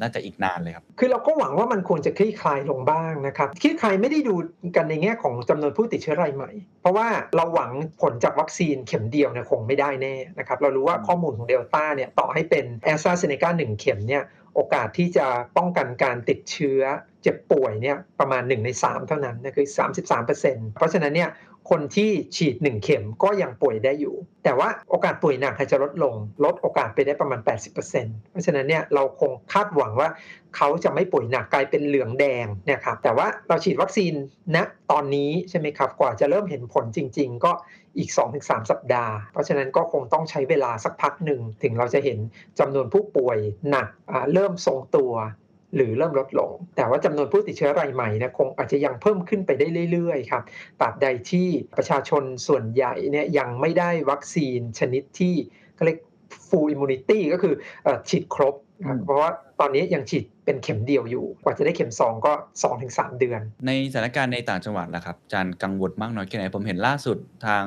[0.00, 4.34] น่าจะอีกนานเลยครับ คือเราก็หวังว่ามันควรจะคลี่คลายลงบ้างนะครับคลี่คลายไม่ได้ดู
[4.76, 15.26] กันในแง่ของจำนวนผู้ติดเชื้อรายใหม่ เพราะว่าเราหวังผลจากวัคซีนเข็มเดียวเนี่ยคงไม่ได้แน่นะครับ เรารู้ว่าข้อมูลของเดลต้าเนี่ยต่อให้เป็นแอสตราเซเนกาหนึ่งเข็มเนี่ยโอกาสที่จะ
[15.56, 16.80] ป้องกันการติดเชื้อ
[17.22, 19.66] เจ็บป่วยเนี่ยประมาณ 1 ใน 3 เท่านั้นนะคือ
[20.20, 21.30] 33%เพราะฉะนั้นเนี่ย
[21.70, 30.08] คนที่ฉีด 1 เข็มก็ยังป่วยได้อยู่ แต่ว่าโอกาสป่วยหนักจะลดลง ลดโอกาสไปได้ประมาณ 80%เพราะฉะนั้นเนี่ยเราคงคาดหวังว่า
[30.56, 34.12] เขาจะไม่ป่วยหนักกลายเป็นเหลืองแดงเนี่ยครับแต่ว่าเราฉีดวัคซีน
[34.54, 37.52] ณนะตอนนี้ใช่ไหมครับกว่าจะเริ่มเห็นผลจริง ๆ ก็
[37.98, 42.18] อีก 2-3 สัปดาห์ เพราะฉะนั้นก็คงต้องใช้เวลาสักพักหนึ่ง ถึงเราจะเห็น
[42.58, 43.38] จำนวนผู้ป่วย
[43.70, 43.88] หนัก
[44.32, 45.12] เริ่มทรงตัว
[45.76, 50.42] หรือเริ่มลดลง แต่ว่าจำนวนผู้ติดเชื้อรายใหม่นะคงอาจจะยังเพิ่มขึ้นไปได้เรื่อยๆครับ
[50.80, 55.34] ตราบใดที่ประชาชนส่วนใหญ่เนี่ยยังไม่ได้วัคซีนชนิดที่
[55.86, 55.98] เรียก
[56.48, 57.54] full immunity ก็คือ
[58.08, 58.54] ฉีดครบ
[59.04, 59.30] เพราะว่า
[59.60, 62.32] ตอนนี้ยังฉีดเป็นเข็มเดียวอยู่ กว่าจะได้เข็ม 2 ก็
[62.76, 67.64] 2-3 เดือน ในสถานการณ์ในต่างจังหวัดล่ะครับอาจารย์กังวลมากน้อยแค่ไหน ผมเห็นล่าสุดทาง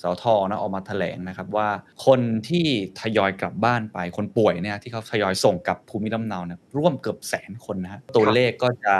[0.00, 1.68] สทนะออกมาแถลงนะครับว่า
[2.06, 2.66] คนที่
[3.00, 8.94] ทยอยกลับบ้านไปคนป่วยเนี่ยที่เขาทยอยส่งกลับภูมิลำเนาเนี่ยร่วมเกือบแสนคนนะฮะตัวเลขก็จะ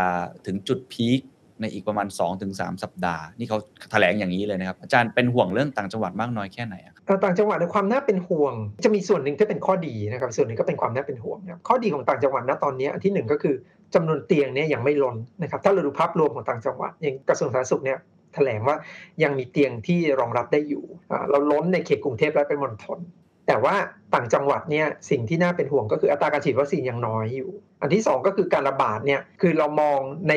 [0.46, 1.20] ถึงจุดพีค
[1.60, 2.06] ในอีกประมาณ
[2.44, 3.58] 2-3 สัปดาห์ นี่เขา
[3.90, 13.54] แถลงอย่างนี้เลยนะครับ อาจารย์เป็นห่วงเรื่องต่างจังหวัดมากน้อยแค่ไหนครับต่างจังหวัดในความน่าเป็นห่วง จะมีส่วนหนึ่งที่เป็นข้อดีนะครับส่วนหนึ่งก็เป็นความน่าเป็นห่วงนะครับข้อดีของต่างจังหวัดณตอนนี้อันที่หนึ่งก็คือ
[13.94, 17.98] จำนวนเตียงเนี่ยยังไม่ล้นนะครับถ้าเราดูภาพรวมของต่างจังหวัดอย่างกระทรวงสาธารณสุขเนี่ย
[18.34, 18.76] แถลงว่า
[19.22, 20.84] ยังมีเตียงที่รองรับได้อยู่
[21.30, 22.98] เราล้นในเขตกรุงเทพและเป็นมณฑล
[23.46, 23.74] แต่ว่า
[24.14, 27.50] ต่างจังหวัดเนี่ยสิ่งที่น่าเป็นห่วงก็คืออัตราการฉีดวัคซีนยังน้อยอยู่
[27.82, 30.34] อันที่ 2 ก็คือการระบาดเนี่ยคือเรามองใน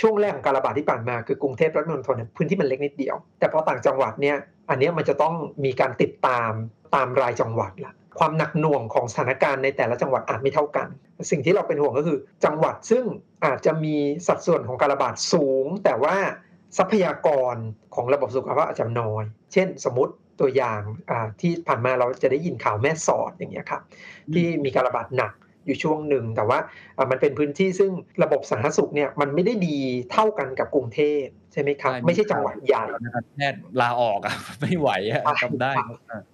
[0.00, 4.36] ช่วงแรกของการระบาดที่ผ่านมาคือกรุงเทพและมณฑลพื้นที่มันเล็กนิดเดียว แต่พอต่างจังหวัดเนี่ย
[4.70, 6.50] อันนี้มันจะต้องมีการติดตาม
[6.94, 10.88] ตามรายจังหวัดละความหนักหน่วงของสถานการณ์ในแต่ละจังหวัดอาจไม่เท่ากัน
[11.30, 13.04] สิ่งที่เราเป็นห่วงก็คือ จังหวัดซึ่ง
[13.44, 16.16] อาจจะมีสัดส่วนของการระบาดสูง แต่ว่า
[16.78, 17.54] ทรัพยากร
[17.94, 20.80] ของระบบสุขภาพอาจจะน้อย เช่น สมมติตัวอย่าง
[21.40, 23.82] ที่ผ่านมาเราจะได้ยินข่าวแม่สอดอย่างเงี้ยครับ
[24.34, 25.32] ที่มีการระบาดหนัก
[25.66, 26.58] อยู่ช่วงหนึ่ง แต่ว่า
[27.10, 27.90] มันเป็นพื้นที่ซึ่ง
[28.22, 29.78] ระบบสาธารณสุขเนี่ยมันไม่ได้ดี
[30.12, 32.84] เท่ากันกับกรุงเทพใช่ไหมครับ ไม่ใช่จังหวัดใหญ่
[33.36, 35.72] แพทย์ลาออกอะไม่ไหวอะทำได้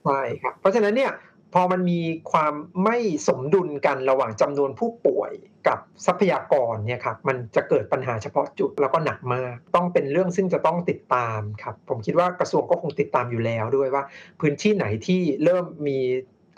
[0.05, 1.13] ใช่ครับเพราะฉะนั้นเนี่ย
[1.57, 2.01] พอมันมี
[2.33, 2.97] ความไม่
[3.29, 5.33] สมดุลกันระหว่างจำนวนผู้ป่วย
[5.69, 14.05] กับทรัพยากรเนี่ยครับมันจะเกิดปัญหาเฉพาะจุดแล้วก็หนักมากต้องเป็นเรื่องซึ่งจะต้องติดตามครับผมคิดว่ากระทรวงก็คงติดตามอยู่แล้วด้วยว่า
[14.41, 15.99] พื้นที่ไหนที่เริ่มมี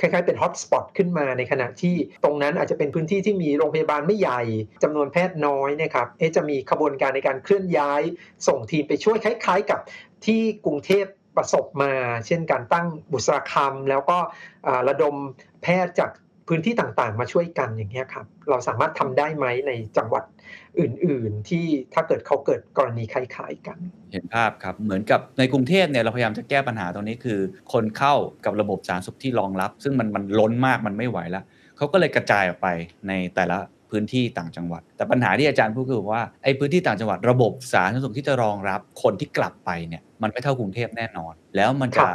[0.00, 4.42] คล้ายๆเป็นฮอตสปอตขึ้นมาในขณะที่ตรงนั้นอาจจะเป็นพื้นที่ที่มีโรงพยาบาลไม่ใหญ่
[4.82, 8.02] จำนวนแพทย์น้อยนะครับเอจะมีขบวนการในการเคลื่อนย้าย
[8.46, 9.80] ส่งทีมไปช่วยคล้าย ๆ กับ
[10.26, 11.04] ที่กรุงเทพ
[11.36, 11.92] ประสบมา
[12.26, 14.18] เช่นการตั้งบุษราคำแล้วก็
[14.88, 15.16] ระดม
[15.62, 16.10] แพทย์จาก
[16.48, 20.24] พื้นที่ต่างๆ มาช่วยกันอย่างนี้ครับ เราสามารถทำได้ไหมในจังหวัด
[20.80, 23.78] อื่น ๆ ที่ถ้าเกิดเขาเกิดกรณีคล้ายๆกัน
[24.12, 27.38] เห็นภาพครับ เหมือนกับในกรุงเทพเนี่ยเราพยายามจะแก้ปัญหาตรงนี้คือ
[27.72, 31.44] คนเข้ากับระบบสาธารณสุขที่รองรับ ซึ่งมันมันล้นมากมันไม่ไหวแล้ว
[31.76, 32.68] เขาก็เลยกระจายออกไป
[33.08, 33.58] ในแต่ละ
[33.90, 42.06] พื้นที่ต่างจังหวัด แต่ปัญหาที่อาจารย์พูดคือว่าไอ้พื้นที่ต่างจังหวัดระบบสาธารณสุขที่จะรองรับคนที่กลับไปเนี่ยมันไม่เท่ากรุงเทพแน่นอน แล้วมันจะ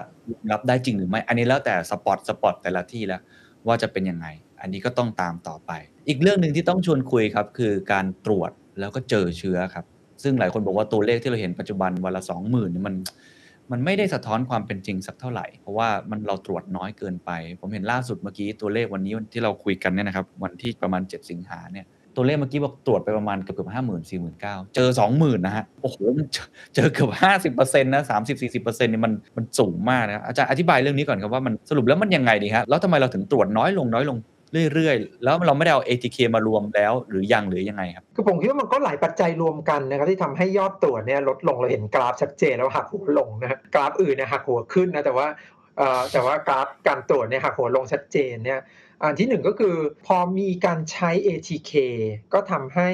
[0.51, 3.21] รับได้จริงหรือไม่ อันนี้แล้วแต่สปอตสปอตแต่ละที่แล้ว
[3.67, 4.27] ว่าจะเป็นยังไง
[4.61, 5.71] อันนี้ก็ต้องตามต่อไป
[6.07, 9.85] อีกเรื่องหนึ่งที่ต้องชวนคุยครับ คือการตรวจแล้วก็เจอเชื้อครับ
[10.23, 12.95] ซึ่งหลายคนบอกว่าตัวเลขที่เราเห็นปัจจุบันวันละสองหมื่นมัน
[13.71, 25.97] มันไม่ได้สะท้อนความเป็นจริงสักเท่าไหร่ เพราะว่ามันเราตรวจน้อยเกินไป ผมเห็นล่าสุดเมื่อกี้ตัวเลขวันนี้ที่เราคุยกันเนี่ยนะครับ วันที่ประมาณ 7 สิงหาเนี่ย ตัวเลขเมื่อกี้บอกตรวจไปประมาณเกือบเกือบห้าหมื่นสี่หมื่นเก้าเจอสองหมื่นนะฮะ โอ้โห
[26.75, 34.17] เจอเกือบห้าสิบเปอร์เซ็นต์นะสามสิบสี่สิบเปอร์เซ็นต์นี่มันมันสูงมากนะอาจารย์อธิบายเรื่องนี้ก่อนครับว่ามันสรุปแล้วมันยังไงดีครับแล้วทำไมเราถึงตรวจน้อยลงน้อยลง
[34.73, 45.27] เรื่อยๆ แล้วเราไม่ได้เอา ATK มารวมแล้วหรือยังหรือยังไงครับ คือผมคิดว่ามันก็หลายปัจจัยรวมกันนะครับที่ทำให้ยอดตรวจเนี่ยลดลงเราเห็นกราฟชัดเจนแล้วหักหัวลงนะกราฟอื่นเนี่ยหักหัวขึ้นนะแต่ว่า
[46.11, 48.59] แต่ว่ากราฟการตรวจเนี่ยหักหัวลงชัดเจนเนี่ย
[49.03, 49.75] อันที่หนึ่งก็คือ
[50.07, 51.71] พอมีการใช้ ATK
[52.33, 52.89] ก็ทำให้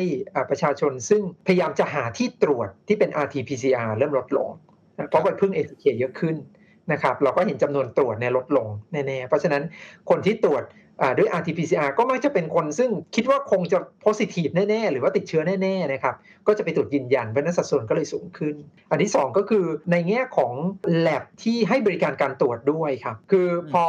[0.49, 4.49] ประชาชนซึ่งพยายามจะหาที่ตรวจที่เป็น RT-PCR เริ่มลดลง
[5.09, 6.35] เพราะไปพึ่ง ATK เยอะขึ้น
[6.91, 9.63] นะครับ เราก็เห็นจำนวนตรวจเนี่ยลดลงแน่ๆ เพราะฉะนั้น
[10.09, 10.63] คนที่ตรวจ
[11.18, 16.14] ด้วย RT-PCR ก็มักจะเป็นคนซึ่งคิดว่าคงจะ positive แน่ ๆ หรือว่าติดเชื้อแน่ ๆ นะครับ
[16.46, 18.54] ก็จะไปตรวจยืนยันเพราะนั้นสัดส่วนก็เลยสูงขึ้น
[18.90, 20.52] อันที่ 2 ก็คือในแง่ของ
[21.06, 23.84] lab ที่ให้บริการการตรวจด้วยครับ คือพอ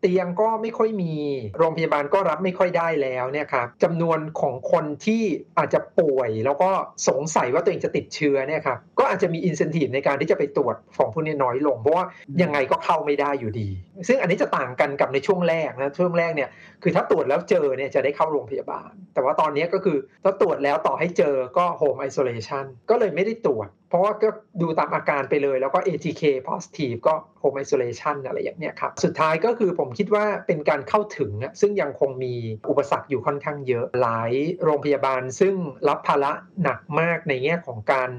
[0.00, 1.12] เตียงก็ไม่ค่อยมี
[1.58, 5.22] โรงพยาบาลก็รับไม่ค่อยได้แล้วเนี่ยครับจำนวนของคนที่
[5.58, 6.70] อาจจะป่วย แล้วก็
[7.08, 12.04] สงสัยว่าตัวเองจะติดเชื้อเนี่ยครับ ก็อาจจะมีอินเซนティブในการที่จะไปตรวจของพวกนี้น้อยลง เพราะว่า
[12.42, 13.68] ยังไงก็เข้าไม่ได้อยู่ดี
[14.08, 16.44] ซึ่งอันนี้จะต่างกันกับในช่วงแรกนะ ช่วงแรกเนี่ย ย
[16.83, 24.29] คือถ้าตรวจแล้วเจอเนี่ยจะได้เข้าโรงพยาบาล แต่ว่าตอนนี้ก็คือถ้าตรวจแล้วต่อให้เจอก็โฮมไอโซเลชันก็เลยไม่ได้ตรวจ เพราะว่าก็
[24.61, 31.31] ดูตามอาการไปเลยแล้วก็ ATK positive ก็ home isolation อะไรอย่างเนี้ยครับ สุดท้ายก็คือผมคิดว่าเป็นการเข้าถึง
[31.61, 32.33] ซึ่งยังคงมี
[32.69, 34.31] อุปสรรคอยู่ค่อนข้างเยอะหลาย
[34.63, 35.55] โรงพยาบาล ซึ่ง
[35.89, 36.31] รับภาระ
[36.63, 38.09] หนักมากในแง่ของการ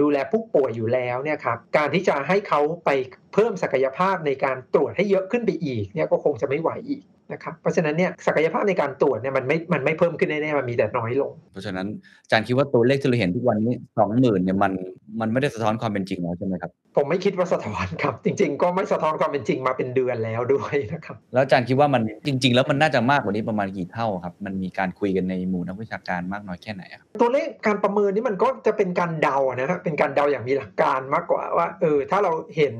[0.00, 2.90] ดูแลผู้ป่วยอยู่แล้วเนี่ยครับการที่จะให้เขาไป
[3.34, 11.86] เพิ่มศักยภาพในการตรวจให้เยอะขึ้นไปอีกเนี่ยก็คงจะไม่ไหวอีก นะครับเพราะฉะนั้นเนี่ยศักยภาพในการตรวจเนี่ยมันไม่มันไม่เพิ่มขึ้นแน่ๆมันมีแต่น้อยลง เพราะฉะนั้น
[12.24, 14.72] อาจารย์คิดว่าตัวเลขที่เราเห็นทุกวันนี้สองหมื่นเนี่ยมัน
[15.20, 32.74] มันไม่ได้สะท้อนความเป็นจริงแล้วใช่ไหมครับผมไม่คิดว่าสะท้อนครับ จริง ๆ ก็ไม่สะท้อนความเป็นจริงมาเป็นเดือนแล้วด้วยนะครับแล้วอาจารย์คิดว่ามันจริง ๆ แล้วมันน่าจะมากกว่านี้ประมาณกี่เท่าครับมันมีการคุยกันในหมู่นักวิชาการมากน้อยแค่ไหนครับตัวเลขการประเมินนี่มันก็จะเป็นการเดานะครับเป็นการเดาอย่างมีหลักการมากกว่าว่าเออถ้าเราเห็น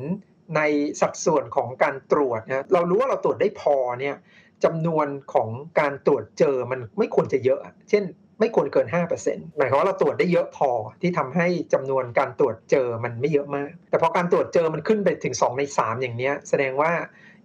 [0.57, 0.61] ใน
[1.01, 4.17] สัดส่วนของการตรวจนะเรารู้ว่าเราตรวจได้พอเนี่ย
[4.65, 5.49] จำนวนของ
[5.81, 8.05] การตรวจเจอมันไม่ควรจะเยอะ เช่น
[8.41, 8.87] ไม่ควรเกิน
[9.23, 10.71] 5%หมายความว่าเราตรวจได้เยอะพอ
[11.03, 16.93] ที่ทำให้จำนวนการตรวจเจอมันไม่เยอะมาก แต่พอการตรวจเจอมันขึ้นไปถึง 2 ใน 3 อย่างนี้แสดงว่า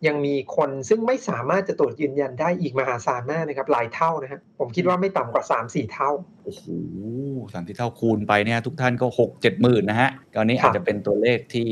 [0.08, 6.12] ยังมีคนซึ่งไม่สามารถจะตรวจยืนยันได้อีกมหาศาลมากนะครับหลายเท่านะฮะผมคิดว่าไม่ต่ำกว่า 3-4 เท่า
[6.46, 6.64] โอ้โห
[7.54, 11.70] สามสี่เท่าคูณไปเนี่ยทุกท่านก็ 6 7หมื่นนะฮะตอนนี้อาจจะเป็นตัวเลขที่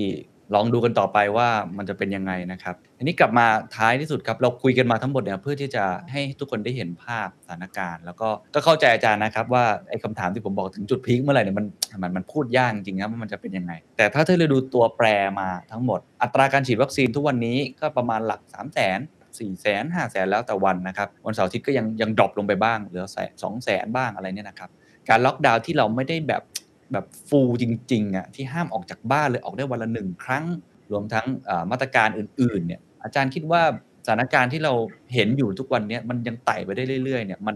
[0.55, 3.45] ลองดูกันต่อไปว่ามันจะเป็นยังไงนะครับอันนี้กลับมา
[3.77, 11.65] ท้ายที่สุดครับเราคุยกันมาทั้งหมดเนี่ยเพื่อที่จะให้ทุกคนได้เห็นภาพสถานการณ์ แล้วก็ก็เข้าใจอาจารย์นะครับว่าไอ้คำถามที่ผมบอกถึงจุดพีคเมื่อไหร่เนี่ยมัน
[12.01, 15.07] มันมันพูดยากจริงนะว่ามันจะเป็นยังไง แต่ถ้าถ้าเราดูตัวแปร
[15.39, 24.69] มาทั้งหมด อัตราการฉีดวัคซีนทุกวันนี้ก็ประมาณหลัก 3 0 0 0 0 0สี่แสนห้าแสนแล้วแต่วันนะครับวันเสาร์อาทิตย์ก็ยังยังดรอปลงไปบ้างเหลือแสนสองแสนบ้างอะไรเนี่ยนะครับ
[25.09, 26.41] การล็อกดาวน์ที่เราไม่ได้แบบ
[26.93, 30.45] แบบฟูลจริงๆอะที่ห้ามออกจากบ้านเลยออกได้วันละหนึ่งครั้ง
[30.91, 31.25] รวมทั้ง
[31.71, 33.61] มาตรการอื่นๆเนี่ยอาจารย์คิดว่า
[34.05, 34.73] สถานการณ์ที่เรา
[35.13, 37.55] เห็นอยู่ทุกวันเนี้ยมันยังไต่ไปได้เรื่อยๆเนี่ยมัน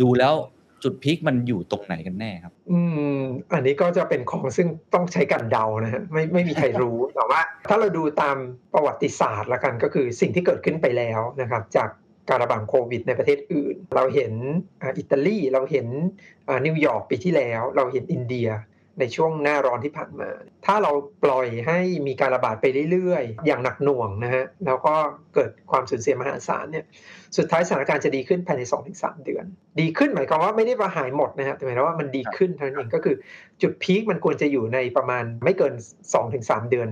[0.00, 0.34] ดูแล้ว
[0.82, 2.78] จุดพีคมันอยู่ตรงไหนกันแน่ครับ อื
[3.16, 3.20] ม
[3.52, 8.36] อันนี้ก็จะเป็นของซึ่งต้องใช้การเดานะฮะไม่ไม่มีใครรู้แต่ว่า ถ้าเราดูตาม
[8.74, 11.88] ประวัติศาสตร์ละกันก็คือสิ่งที่เกิดขึ้นไปแล้วนะครับ จาก
[12.28, 14.32] การระบาดโควิด ในประเทศอื่น เราเห็น
[14.98, 15.86] อิตาลีเราเห็น
[16.66, 18.48] นิวยอร์กปีที่แล้ว เราเห็นอินเดีย
[19.00, 20.30] ในช่วงหน้าร้อนที่ผ่านมา
[20.66, 20.92] ถ้าเรา
[21.24, 24.94] ปล่อยให้มีการระบาดไปเรื่อยๆ อย่างหนักหน่วงนะฮะ แล้วก็
[25.34, 26.84] เกิดความสูญเสียมหาศาลเนี่ย
[27.36, 28.62] สุดท้ายสถานการณ์จะดีขึ้นภายใน
[28.94, 29.44] 2-3 เดือน
[29.80, 33.16] ดีขึ้นหมายความว่าไม่ได้ว่าหายหมดนะฮะ แต่หมายความว่ามันดีขึ้นเท่านั้นเอง ก็คือ
[33.62, 35.74] จุดพีคมันควรจะอยู่ในประมาณไม่เกิน
[36.22, 36.88] 2-3 เดือน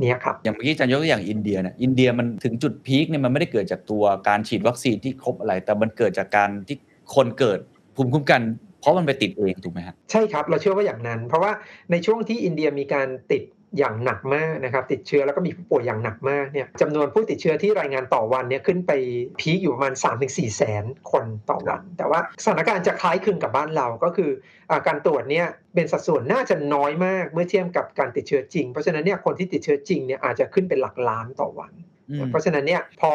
[0.00, 6.76] เนี้ยครับอย่างเมื่อกี้อาจารย์ยกตัวอย่างอินเดียเนี่ยอินเดียมันถึงจุดพีคเนี่ยมันไม่ได้เกิดจากตัวการฉีดวัคซีนที่ครบอะไร แต่มันเกิดจากการที่
[7.14, 7.58] คนเกิด
[7.96, 8.42] ภูมิคุ้มกัน
[8.80, 11.52] เพราะมันไปติดเองถูกไหมฮะใช่ครับ เราเชื่อว่าอย่างนั้น เพราะว่า
[11.90, 13.42] ในช่วงที่อินเดียมีการติด
[13.78, 18.92] อย่างหนักมากนะครับติดเชื้อแล้วก็มีผู้ป่วยอย่างหนักมากเนี่ยจำนวนผู้ติดเชื้อที่รายงานต่อวันเนี่ยขึ้นไป
[19.40, 24.30] พีคอยู่ประมาณ 3-4 แสนคนต่อวัน แต่ว่าสถานการณ์จะคล้ายคลึงกับบ้านเราก็คือ
[24.70, 31.72] อาการตรวจเนี่ยเป็นสัดส่วนน่าจะน้อยมากเมื่อเทียบกับการติดเชื้อจริง เพราะฉะนั้นเนี่ยคนที่ติดเชื้อจริงเนี่ยอาจจะขึ้นเป็นหลักล้านต่อวัน
[32.10, 33.12] อืมเพราะฉะนั้นเนี่ยพอ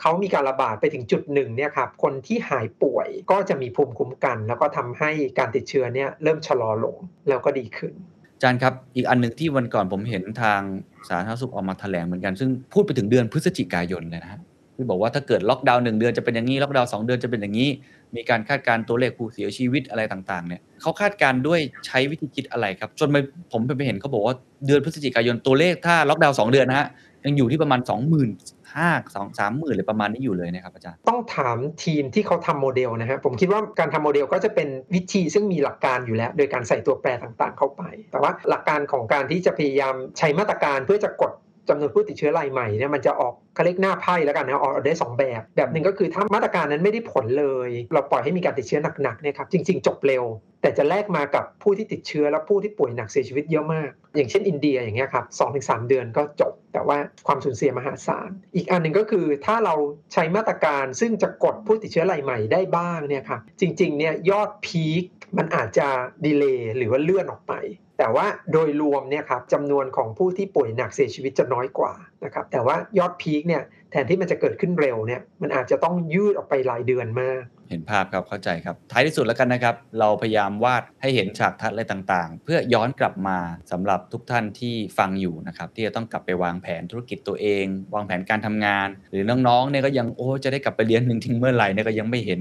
[0.00, 6.96] เขามีการระบาดไปถึงจุดหนึ่งเนี่ยครับคนที่หายป่วยก็จะมีภูมิคุ้มกัน แล้วก็ทำให้การติดเชื้อเนี่ยเริ่มชะลอลง
[7.28, 8.11] แล้วก็ดีขึ้นอา
[8.42, 10.60] จารย์ครับ อีกอันหนึ่งที่วันก่อนผมเห็นทาง
[11.08, 14.40] สาธารณสุขออกมาแถลงเหมือนกัน ซึ่งพูดไปถึงเดือนพฤศจิกายนเลยนะฮะ
[14.76, 17.68] ที่บอกว่าถ้าเกิดล็อกดาวน์หนึ่งเดือนจะเป็นอย่างนี้ล็อกดาวน์สองเดือนจะเป็นอย่างนี้
[18.16, 23.16] มีการคาดการณ์ตัวเลขผู้เสียชีวิตอะไรต่างๆเนี่ยเขาคาดการณ์ด้วยใช้วิธีคิดอะไรครับ จนไป
[23.52, 24.34] ผมไปเห็นเขาบอกว่า
[24.66, 26.88] เดือนพฤศจิกายนตัวเลขถ้าล็อกดาวน์สองเดือนนะฮะ
[27.24, 28.28] ยังอยู่ที่ประมาณสองหมื่น
[28.76, 41.32] ห้าสองสามหมื่นเลยประมาณนี้อยู่เลยนะครับอาจารย์ ต้องถามทีมที่เขาทำโมเดลนะฮะผมคิดว่าการทำโมเดลก็จะเป็นวิธีซึ่งมีหลักการอยู่แล้ว โดยการใส่ตัวแปรต่างๆ เข้าไป แต่ว่าหลักการของการที่จะพยายามใช้มาตรการเพื่อจะกด
[41.68, 50.24] จำนวนผู้ติดเชื้อรายใหม่เนี่ยมันจะออกเขาเรียกหน้าไพ่แล้วกันนะออกได้สองแบบ แบบหนึ่งก็คือถ้ามาตรการนั้นไม่ได้ผลเลย เราปล่อยให้มีการติดเชื้อหนักๆเนี่ยครับจริง ๆ จบเร็ว
[50.62, 59.74] แต่จะแลกมากับผู้ที่ติดเชื้อและผู้ที่ป่วยหนักเสียชีวิตเยอะมาก อย่างเช่นอินเดียอย่างเงี้ยครับสองถึงสามเดือนก็จบ แต่ว่าความสูญเสียมหาศาล อีกอันหนึ่งก็คือถ้าเรา
[60.12, 65.04] ใช้มาตรการซึ่งจะกดผู้ติดเชื้อรายใหม่ได้บ้างเนี่ยครับจริงๆเนี่ยยอด peak
[65.38, 65.88] มันอาจจะ
[66.26, 67.54] delay หรือว่าเลื่อนออกไป
[67.98, 71.92] แต่ว่าโดยรวมเนี่ยครับจำนวนของผู้ที่ป่วยหนักเสียชีวิตจะน้อยกว่า
[72.24, 83.38] นะครับแต่ว่ายอด peak เนี่ยแทนที่มันจะเกิดขึ้นเร็วเนี่ยมันอาจจะต้องยืดออกไปหลายเดือนมาก เห็นภาพครับเข้าใจครับ ท้ายที่สุดแล้วกันนะครับ เราพยายามวาดให้เห็นฉากทัศน์อะไรต่างๆ เพื่อย้อนกลับมา
[83.72, 92.40] สำหรับทุกท่านที่ฟังอยู่นะครับที่จะต้องกลับไปวางแผนธุรกิจตัวเอง วางแผนการทำงาน หรือน้องๆเนี่ยก็ยังโอ้จะได้กลับไปเรียนหนึ่งทิ้งเมื่อไหร่เนี่ยก็ยังไม่เห็น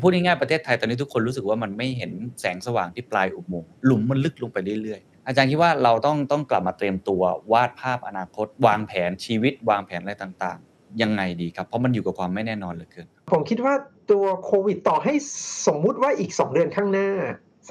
[0.00, 10.71] พูดง่ายๆประเทศไทยตอนนี้ทุกคนรู้สึกว่ามันไม่เห็นแสงสว่างที่ปลายอุโมงค์หลุมมันลึกลงไปเรื่อยๆ อาจารย์คิดว่าเราต้องต้องกลับมาเตรียมตัววาดภาพอนาคต วางแผนชีวิต วางแผนอะไรต่างๆ
[11.02, 13.74] ยังไงดีครับ เพราะมันอยู่กับความไม่แน่นอนเหลือเกิน ผมคิดว่า
[14.10, 15.12] ตัวโควิดต่อให้
[15.66, 17.08] สมมุติว่าอีก 2 เดือนข้างหน้า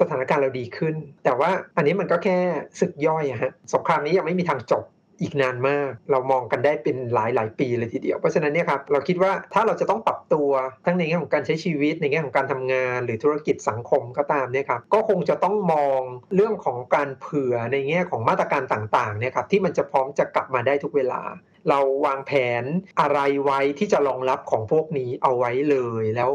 [0.00, 2.38] สถานการณ์เราดีขึ้น แต่ว่าอันนี้มันก็แค่
[2.80, 4.84] ศึกย่อยอะฮะสงครามนี้ยังไม่มีทางจบ
[5.22, 10.50] อีกนานมาก เรามองกันได้เป็นหลายหลายปีเลยทีเดียว เพราะฉะนั้นเนี่ยครับเราคิดว่าถ้าเราจะต้องปรับตัว
[10.86, 16.00] ทั้งในแง่ของการใช้ชีวิตในแง่ของการทำงาน หรือธุรกิจสังคมก็ตามเนี่ยครับก็คงจะต้องมอง
[16.34, 21.22] เรื่องของการเผื่อในแง่ของมาตรการต่างๆเนี่ยครับที่มันจะพร้อมจะกลับมาได้ทุกเวลา
[21.68, 22.32] เราวางแผ
[22.62, 22.64] น
[23.00, 26.30] อะไรไว้ที่จะรองรับของพวกนี้เอาไว้เลย แล้ว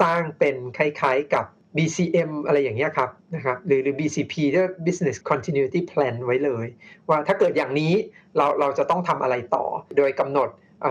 [0.00, 6.66] สร้างเป็นคล้ายๆกับ BCM อะไรอย่างเงี้ยครับนะครับหรือหรือ BCP ที่ Business Continuity Plan ไว้เลย
[7.08, 7.92] ว่าถ้าเกิดอย่างนี้
[8.36, 9.64] เราเราจะต้องทำอะไรต่อ
[9.96, 10.48] โดยกำหนด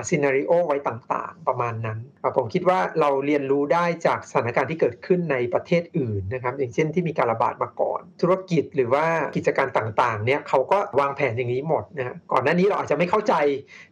[0.10, 2.00] ซีนารีโอไว้ต่างๆ ประมาณนั้น
[2.38, 13.34] ผมคิดว่าเราเรียนรู้ได้จากสถานการณ์ที่เกิดขึ้นในประเทศอื่นนะครับ อย่างเช่นที่มีการระบาดมาก่อน ธุรกิจหรือว่ากิจการต่างๆเนี่ยเขาก็วางแผนอย่างนี้หมดนะก่อนหน้านี้เราอาจจะไม่เข้าใจ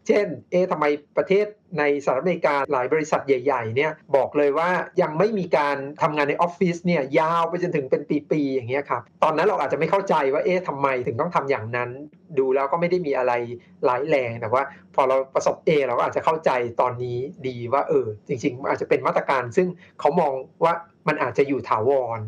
[0.07, 0.85] เช่น เอ๊ะทำไม
[1.17, 1.45] ประเทศ
[1.79, 4.69] ในสหรัฐอเมริกาหลายบริษัทใหญ่ๆเนี่ยบอกเลยว่า
[5.01, 11.89] ยังไม่มีการทำงานในออฟฟิศเนี่ยยาวไปจนถึงเป็นปีๆอย่างเงี้ยครับตอนนั้นเราอาจจะไม่เข้าใจว่าเอ๊ะทำไมถึงต้องทำอย่างนั้น
[12.37, 13.33] ดูแล้วก็ไม่ได้มีอะไร
[13.87, 14.63] ร้ายแรงแต่ว่า
[14.95, 19.67] พอเราประสบเองเราก็อาจจะเข้าใจตอนนี้ดีว่า เออ จริง ๆ อาจจะเป็นมาตรการซึ่ง
[19.99, 20.73] เขามองว่า
[21.07, 22.21] มันอาจจะอยู่ถาวร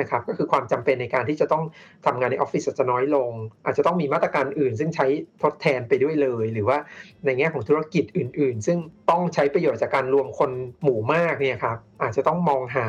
[0.00, 1.64] นะครับก็คือความจำเป็นในการที่จะต้อง
[2.06, 3.30] ทำงานในออฟฟิศอาจจะน้อยลง
[3.64, 5.06] อาจจะต้องมีมาตรการอื่น ซึ่งใช้
[5.42, 6.78] ทดแทนไปด้วยเลย หรือว่า
[7.24, 8.78] ในแง่ของธุรกิจอื่น ๆ ซึ่ง
[9.10, 10.50] ต้องใช้ประโยชน์จากการรวมคน
[10.82, 12.86] หมู่มากเนี่ยครับอาจจะต้องมองหา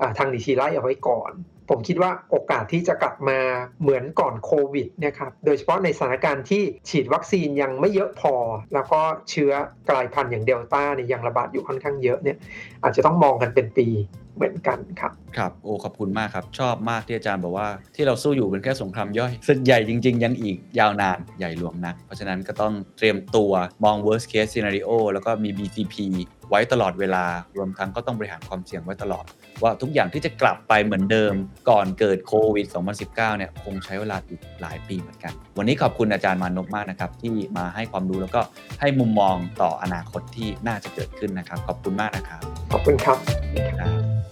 [0.00, 1.32] อ่าทางดีทีไล่เอาไว้ก่อน
[1.68, 3.38] ผมคิดว่าโอกาสที่จะกลับมา
[3.82, 8.34] เหมือนก่อนโควิดเนี่ยครับ โดยเฉพาะในสถานการณ์ที่ฉีดวัคซีนยังไม่เยอะพอ
[8.74, 9.00] แล้วก็
[9.30, 9.52] เชื้อ
[9.88, 12.36] กลายพันธุ์อย่างเดลต้าเนี่ยยังระบาดอยู่ค่อนข้างเยอะเนี่ย
[12.82, 13.88] อาจจะต้องมองกันเป็นปี
[14.36, 23.52] เหมือนกันครับครับโอ้ขอบคุณมากครับ ชอบมากที่อาจารย์บอกว่าที่เราสู้อยู่เป็นแค่สงครามย่อยซึ่งใหญ่จริง ๆ ยังอีกยาวนานใหญ่หลวงนัก เพราะฉะนั้นก็ต้องเตรียมตัว
[23.84, 25.94] มอง worst case scenario แล้วก็มี BCP
[26.50, 27.24] ไว้ตลอดเวลา
[27.56, 29.24] รวมทั้งก็ต้องบริหารความเสี่ยงไว้ตลอด
[29.62, 31.34] ว่าทุกอย่างที่จะกลับไปเหมือนเดิม
[31.70, 32.66] ก่อนเกิดโควิด
[32.96, 38.40] 2019 เนี่ยคงใช้เวลาอีกหลายปีเหมือนกัน วันนี้ขอบคุณอาจารย์มานพมากนะครับ ที่มาให้ความรู้แล้วก็
[38.80, 42.40] ให้มุมมองต่ออนาคตที่น่าจะเกิดขึ้นนะครับ ขอบคุณมากนะครับ
[42.72, 43.18] ขอบคุณครับ
[43.80, 44.25] ครับ